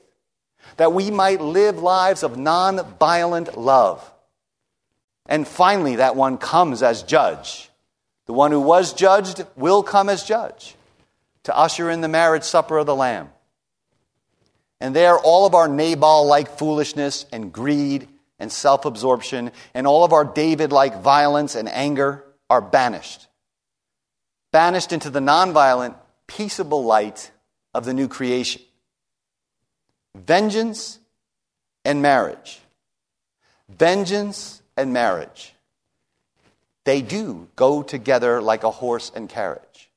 That 0.78 0.94
we 0.94 1.12
might 1.12 1.40
live 1.40 1.78
lives 1.78 2.24
of 2.24 2.38
non-violent 2.38 3.58
love. 3.58 4.12
And 5.28 5.48
finally, 5.48 5.98
that 5.98 6.16
one 6.16 6.38
comes 6.38 6.84
as 6.84 7.04
judge. 7.04 7.70
The 8.26 8.34
one 8.34 8.52
who 8.52 8.60
was 8.60 8.94
judged 8.94 9.46
will 9.56 9.84
come 9.84 10.10
as 10.10 10.24
judge 10.24 10.76
to 11.44 11.56
usher 11.56 11.90
in 11.90 12.02
the 12.02 12.08
marriage 12.08 12.44
supper 12.44 12.78
of 12.78 12.86
the 12.86 12.96
Lamb. 12.96 13.30
And 14.84 14.94
there, 14.94 15.18
all 15.18 15.46
of 15.46 15.56
our 15.56 15.70
Nabal 15.70 16.28
like 16.28 16.58
foolishness 16.58 17.26
and 17.32 17.54
greed 17.54 18.10
and 18.38 18.52
self 18.52 18.84
absorption 18.84 19.54
and 19.74 19.88
all 19.88 20.04
of 20.04 20.12
our 20.12 20.26
David 20.26 20.74
like 20.74 21.00
violence 21.02 21.56
and 21.56 21.70
anger 21.70 22.26
are 22.50 22.60
banished. 22.60 23.28
Banished 24.52 24.92
into 24.92 25.10
the 25.10 25.22
nonviolent, 25.22 25.96
peaceable 26.28 26.84
light 26.84 27.32
of 27.74 27.86
the 27.86 27.94
new 27.94 28.10
creation. 28.10 28.62
Vengeance 30.16 31.00
and 31.86 32.02
marriage. 32.02 32.60
Vengeance 33.70 34.62
and 34.76 34.92
marriage. 34.92 35.54
They 36.84 37.02
do 37.02 37.48
go 37.56 37.84
together 37.84 38.42
like 38.42 38.66
a 38.66 38.72
horse 38.72 39.14
and 39.16 39.30
carriage. 39.30 39.90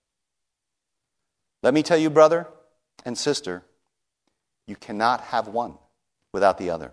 Let 1.65 1.75
me 1.75 1.83
tell 1.83 1.99
you, 1.99 2.09
brother 2.09 2.47
and 3.05 3.19
sister, 3.19 3.65
you 4.67 4.77
cannot 4.77 5.21
have 5.21 5.49
one 5.49 5.75
without 6.33 6.59
the 6.59 6.71
other. 6.71 6.93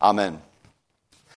Amen. 0.00 0.42